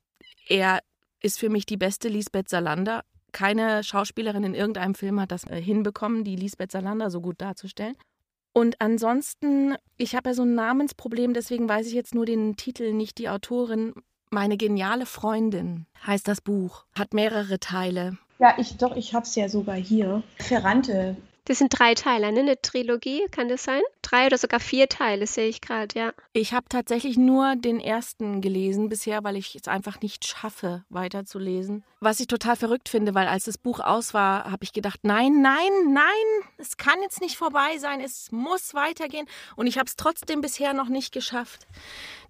er 0.47 0.79
ist 1.21 1.39
für 1.39 1.49
mich 1.49 1.65
die 1.65 1.77
beste 1.77 2.07
Lisbeth 2.07 2.49
Salander. 2.49 3.03
Keine 3.31 3.83
Schauspielerin 3.83 4.43
in 4.43 4.55
irgendeinem 4.55 4.95
Film 4.95 5.19
hat 5.19 5.31
das 5.31 5.43
äh, 5.45 5.61
hinbekommen, 5.61 6.23
die 6.23 6.35
Lisbeth 6.35 6.71
Salander 6.71 7.11
so 7.11 7.21
gut 7.21 7.41
darzustellen. 7.41 7.95
Und 8.53 8.81
ansonsten, 8.81 9.75
ich 9.97 10.15
habe 10.15 10.29
ja 10.29 10.33
so 10.33 10.41
ein 10.43 10.55
Namensproblem, 10.55 11.33
deswegen 11.33 11.69
weiß 11.69 11.87
ich 11.87 11.93
jetzt 11.93 12.15
nur 12.15 12.25
den 12.25 12.55
Titel, 12.55 12.93
nicht 12.93 13.17
die 13.19 13.29
Autorin. 13.29 13.93
Meine 14.31 14.57
geniale 14.57 15.05
Freundin 15.05 15.85
heißt 16.05 16.27
das 16.27 16.41
Buch, 16.41 16.85
hat 16.97 17.13
mehrere 17.13 17.59
Teile. 17.59 18.17
Ja, 18.39 18.55
ich 18.57 18.77
doch, 18.77 18.95
ich 18.95 19.13
habe 19.13 19.23
es 19.23 19.35
ja 19.35 19.49
sogar 19.49 19.75
hier. 19.75 20.23
Ferrante 20.37 21.17
das 21.49 21.57
sind 21.57 21.69
drei 21.77 21.95
Teile, 21.95 22.31
ne? 22.31 22.41
Eine 22.41 22.61
Trilogie, 22.61 23.25
kann 23.31 23.49
das 23.49 23.63
sein? 23.63 23.81
Drei 24.03 24.27
oder 24.27 24.37
sogar 24.37 24.59
vier 24.59 24.87
Teile, 24.87 25.25
sehe 25.25 25.47
ich 25.47 25.61
gerade, 25.61 25.97
ja. 25.97 26.13
Ich 26.31 26.53
habe 26.53 26.67
tatsächlich 26.69 27.17
nur 27.17 27.55
den 27.55 27.79
ersten 27.79 28.39
gelesen 28.39 28.87
bisher, 28.87 29.23
weil 29.23 29.35
ich 29.35 29.55
es 29.55 29.67
einfach 29.67 29.99
nicht 30.01 30.27
schaffe, 30.27 30.83
weiterzulesen. 30.89 31.83
Was 32.01 32.19
ich 32.19 32.27
total 32.27 32.55
verrückt 32.55 32.87
finde, 32.87 33.15
weil 33.15 33.27
als 33.27 33.45
das 33.45 33.57
Buch 33.57 33.79
aus 33.79 34.13
war, 34.13 34.43
habe 34.51 34.63
ich 34.63 34.73
gedacht, 34.73 34.99
nein, 35.01 35.41
nein, 35.41 35.71
nein, 35.91 36.03
es 36.57 36.77
kann 36.77 37.01
jetzt 37.01 37.19
nicht 37.19 37.35
vorbei 37.35 37.79
sein, 37.79 37.99
es 37.99 38.31
muss 38.31 38.75
weitergehen. 38.75 39.25
Und 39.55 39.65
ich 39.65 39.79
habe 39.79 39.87
es 39.87 39.95
trotzdem 39.95 40.41
bisher 40.41 40.73
noch 40.73 40.87
nicht 40.87 41.11
geschafft, 41.11 41.65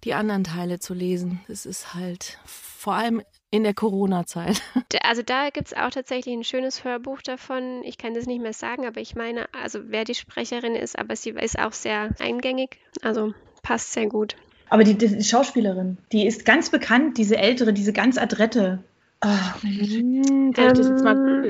die 0.02 0.14
anderen 0.14 0.44
Teile 0.44 0.78
zu 0.78 0.94
lesen. 0.94 1.40
Es 1.46 1.66
ist 1.66 1.92
halt 1.92 2.38
vor 2.46 2.94
allem 2.94 3.22
in 3.50 3.64
der 3.64 3.74
Corona-Zeit. 3.74 4.62
Also 5.02 5.22
da 5.22 5.50
gibt 5.50 5.68
es 5.68 5.74
auch 5.74 5.90
tatsächlich 5.90 6.34
ein 6.36 6.44
schönes 6.44 6.84
Hörbuch 6.84 7.20
davon. 7.22 7.82
Ich 7.84 7.98
kann 7.98 8.14
das 8.14 8.26
nicht 8.26 8.40
mehr 8.40 8.52
sagen, 8.52 8.86
aber 8.86 9.00
ich 9.00 9.16
meine, 9.16 9.46
also 9.52 9.80
wer 9.86 10.04
die 10.04 10.14
Sprecherin 10.14 10.76
ist, 10.76 10.96
aber 10.96 11.16
sie 11.16 11.30
ist 11.30 11.58
auch 11.58 11.72
sehr 11.72 12.10
eingängig. 12.20 12.78
Also 13.02 13.34
passt 13.62 13.92
sehr 13.92 14.06
gut. 14.06 14.36
Aber 14.68 14.84
die, 14.84 14.96
die 14.96 15.24
Schauspielerin, 15.24 15.98
die 16.12 16.26
ist 16.26 16.44
ganz 16.44 16.70
bekannt, 16.70 17.18
diese 17.18 17.36
ältere, 17.36 17.72
diese 17.72 17.92
ganz 17.92 18.18
adrette. 18.18 18.84
Oh, 19.24 19.28
ähm, 19.64 20.52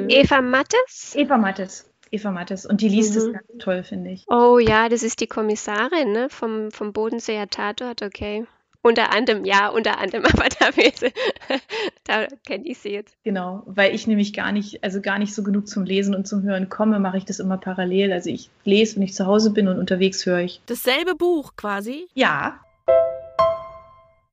Eva 0.09 0.41
Mattes? 0.41 1.15
Eva 1.15 1.37
Mattes. 1.37 1.91
Eva 2.11 2.31
Mattes. 2.31 2.67
Und 2.67 2.81
die 2.81 2.89
liest 2.89 3.15
mhm. 3.15 3.19
es 3.19 3.33
ganz 3.33 3.47
toll, 3.59 3.83
finde 3.83 4.11
ich. 4.11 4.25
Oh 4.29 4.59
ja, 4.59 4.89
das 4.89 5.03
ist 5.03 5.21
die 5.21 5.27
Kommissarin 5.27 6.13
ne? 6.13 6.29
vom, 6.31 6.71
vom 6.71 6.93
Bodenseer 6.93 7.49
Tatort, 7.49 8.03
okay. 8.03 8.47
Unter 8.83 9.13
anderem, 9.15 9.45
ja, 9.45 9.69
unter 9.69 9.99
anderem, 9.99 10.25
aber 10.33 10.49
da, 10.59 10.71
da 12.05 12.27
kenne 12.47 12.65
ich 12.67 12.79
sie 12.79 12.91
jetzt. 12.91 13.15
Genau, 13.25 13.63
weil 13.67 13.95
ich 13.95 14.07
nämlich 14.07 14.33
gar 14.33 14.53
nicht, 14.53 14.83
also 14.83 15.01
gar 15.03 15.19
nicht 15.19 15.35
so 15.35 15.43
genug 15.43 15.69
zum 15.69 15.85
Lesen 15.85 16.15
und 16.15 16.27
zum 16.27 16.43
Hören 16.43 16.69
komme, 16.69 16.99
mache 16.99 17.19
ich 17.19 17.25
das 17.25 17.41
immer 17.41 17.59
parallel. 17.59 18.13
Also 18.13 18.31
ich 18.31 18.49
lese, 18.65 18.97
wenn 18.97 19.03
ich 19.03 19.15
zu 19.15 19.27
Hause 19.27 19.51
bin 19.51 19.69
und 19.69 19.79
unterwegs 19.79 20.25
höre 20.25 20.41
ich. 20.41 20.63
Dasselbe 20.67 21.15
Buch 21.15 21.57
quasi? 21.57 22.09
Ja. 22.15 22.61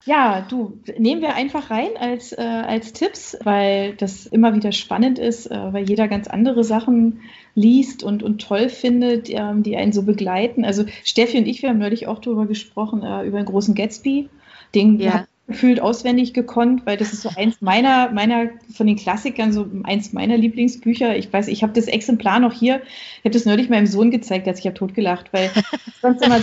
Ja, 0.08 0.46
du, 0.48 0.80
nehmen 0.98 1.22
wir 1.22 1.36
einfach 1.36 1.70
rein 1.70 1.90
als, 2.00 2.32
äh, 2.32 2.42
als 2.42 2.94
Tipps, 2.94 3.38
weil 3.44 3.94
das 3.96 4.26
immer 4.26 4.56
wieder 4.56 4.72
spannend 4.72 5.20
ist, 5.20 5.52
äh, 5.52 5.74
weil 5.74 5.90
jeder 5.90 6.08
ganz 6.08 6.30
andere 6.30 6.64
Sachen 6.64 7.20
liest 7.56 8.04
und, 8.04 8.24
und 8.24 8.42
toll 8.42 8.70
findet, 8.70 9.30
äh, 9.30 9.54
die 9.58 9.76
einen 9.76 9.92
so 9.92 10.04
begleiten. 10.04 10.64
Also 10.64 10.86
Steffi 11.04 11.38
und 11.38 11.46
ich, 11.46 11.62
wir 11.62 11.70
haben 11.70 11.80
neulich 11.80 12.08
auch 12.08 12.20
darüber 12.20 12.46
gesprochen, 12.46 13.04
äh, 13.04 13.26
über 13.26 13.38
den 13.38 13.48
großen 13.48 13.76
Gatsby. 13.76 14.30
Den 14.74 15.00
ja 15.00 15.26
gefühlt 15.48 15.80
auswendig 15.80 16.34
gekonnt, 16.34 16.86
weil 16.86 16.98
das 16.98 17.14
ist 17.14 17.22
so 17.22 17.30
eins 17.34 17.62
meiner, 17.62 18.12
meiner 18.12 18.50
von 18.76 18.86
den 18.86 18.98
Klassikern, 18.98 19.54
so 19.54 19.66
eins 19.84 20.12
meiner 20.12 20.36
Lieblingsbücher. 20.36 21.16
Ich 21.16 21.32
weiß, 21.32 21.48
ich 21.48 21.64
habe 21.64 21.72
das 21.72 21.86
Exemplar 21.86 22.42
noch 22.42 22.52
hier. 22.52 22.82
Ich 23.20 23.26
habe 23.26 23.32
das 23.32 23.46
neulich 23.46 23.70
meinem 23.70 23.88
Sohn 23.88 24.12
gezeigt, 24.12 24.46
als 24.48 24.60
ich 24.60 24.66
habe 24.66 24.76
totgelacht, 24.76 25.32
weil 25.32 25.50
sonst 26.02 26.22
immer 26.22 26.42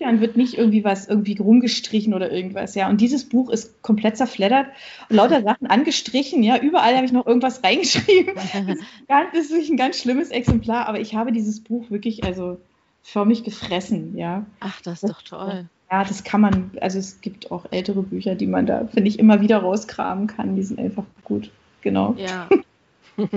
dann 0.00 0.20
wird 0.20 0.36
nicht 0.36 0.54
irgendwie 0.54 0.82
was 0.82 1.06
irgendwie 1.06 1.36
rumgestrichen 1.36 2.12
oder 2.12 2.32
irgendwas, 2.32 2.74
ja. 2.74 2.88
Und 2.88 3.00
dieses 3.00 3.28
Buch 3.28 3.50
ist 3.50 3.82
komplett 3.82 4.16
zerfleddert 4.16 4.66
und 5.08 5.16
lauter 5.16 5.42
Sachen 5.42 5.68
angestrichen, 5.68 6.42
ja. 6.42 6.58
Überall 6.58 6.96
habe 6.96 7.06
ich 7.06 7.12
noch 7.12 7.26
irgendwas 7.26 7.62
reingeschrieben. 7.62 8.34
Das 9.06 9.44
ist 9.44 9.50
wirklich 9.50 9.70
ein 9.70 9.76
ganz 9.76 9.96
schlimmes 9.96 10.30
Exemplar, 10.30 10.88
aber 10.88 10.98
ich 10.98 11.14
habe 11.14 11.30
dieses 11.30 11.60
Buch 11.60 11.88
wirklich, 11.88 12.24
also 12.24 12.58
förmlich 13.04 13.44
gefressen, 13.44 14.18
ja. 14.18 14.44
Ach, 14.58 14.80
das 14.82 15.04
ist 15.04 15.10
doch 15.10 15.22
toll. 15.22 15.68
Ja, 15.90 16.04
das 16.04 16.22
kann 16.22 16.40
man, 16.40 16.70
also 16.80 16.98
es 16.98 17.20
gibt 17.20 17.50
auch 17.50 17.64
ältere 17.70 18.02
Bücher, 18.02 18.34
die 18.34 18.46
man 18.46 18.66
da, 18.66 18.86
finde 18.92 19.08
ich, 19.08 19.18
immer 19.18 19.40
wieder 19.40 19.58
rauskramen 19.58 20.26
kann. 20.26 20.56
Die 20.56 20.62
sind 20.62 20.78
einfach 20.78 21.04
gut. 21.24 21.50
Genau. 21.80 22.14
Ja. 22.18 22.48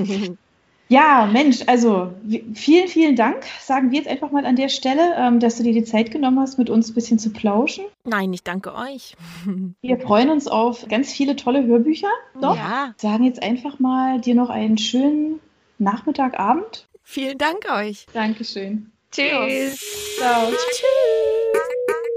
ja, 0.90 1.30
Mensch, 1.32 1.60
also 1.68 2.12
vielen, 2.54 2.90
vielen 2.90 3.16
Dank, 3.16 3.46
sagen 3.62 3.92
wir 3.92 4.00
jetzt 4.00 4.10
einfach 4.10 4.32
mal 4.32 4.46
an 4.46 4.58
der 4.58 4.68
Stelle, 4.68 5.16
ähm, 5.18 5.40
dass 5.40 5.58
du 5.58 5.64
dir 5.64 5.74
die 5.74 5.86
Zeit 5.86 6.12
genommen 6.12 6.40
hast, 6.40 6.58
mit 6.58 6.70
uns 6.70 6.90
ein 6.90 6.94
bisschen 6.94 7.20
zu 7.20 7.32
plauschen. 7.32 7.86
Nein, 8.04 8.34
ich 8.34 8.44
danke 8.44 8.76
euch. 8.76 9.16
wir 9.82 10.00
freuen 10.00 10.30
uns 10.30 10.48
auf 10.48 10.88
ganz 10.90 11.14
viele 11.14 11.38
tolle 11.38 11.66
Hörbücher. 11.66 12.10
Doch. 12.42 12.58
Ja. 12.58 12.94
Sagen 12.98 13.24
jetzt 13.24 13.42
einfach 13.42 13.80
mal 13.80 14.20
dir 14.20 14.36
noch 14.36 14.50
einen 14.50 14.78
schönen 14.78 15.40
Nachmittag, 15.78 16.38
Abend. 16.38 16.88
Vielen 17.04 17.38
Dank 17.38 17.66
euch. 17.72 18.06
Dankeschön. 18.14 18.92
Tschüss. 19.12 20.18
Ciao. 20.18 20.48
Tschüss. 20.50 21.41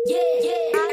yeah 0.07 0.19
yeah 0.43 0.84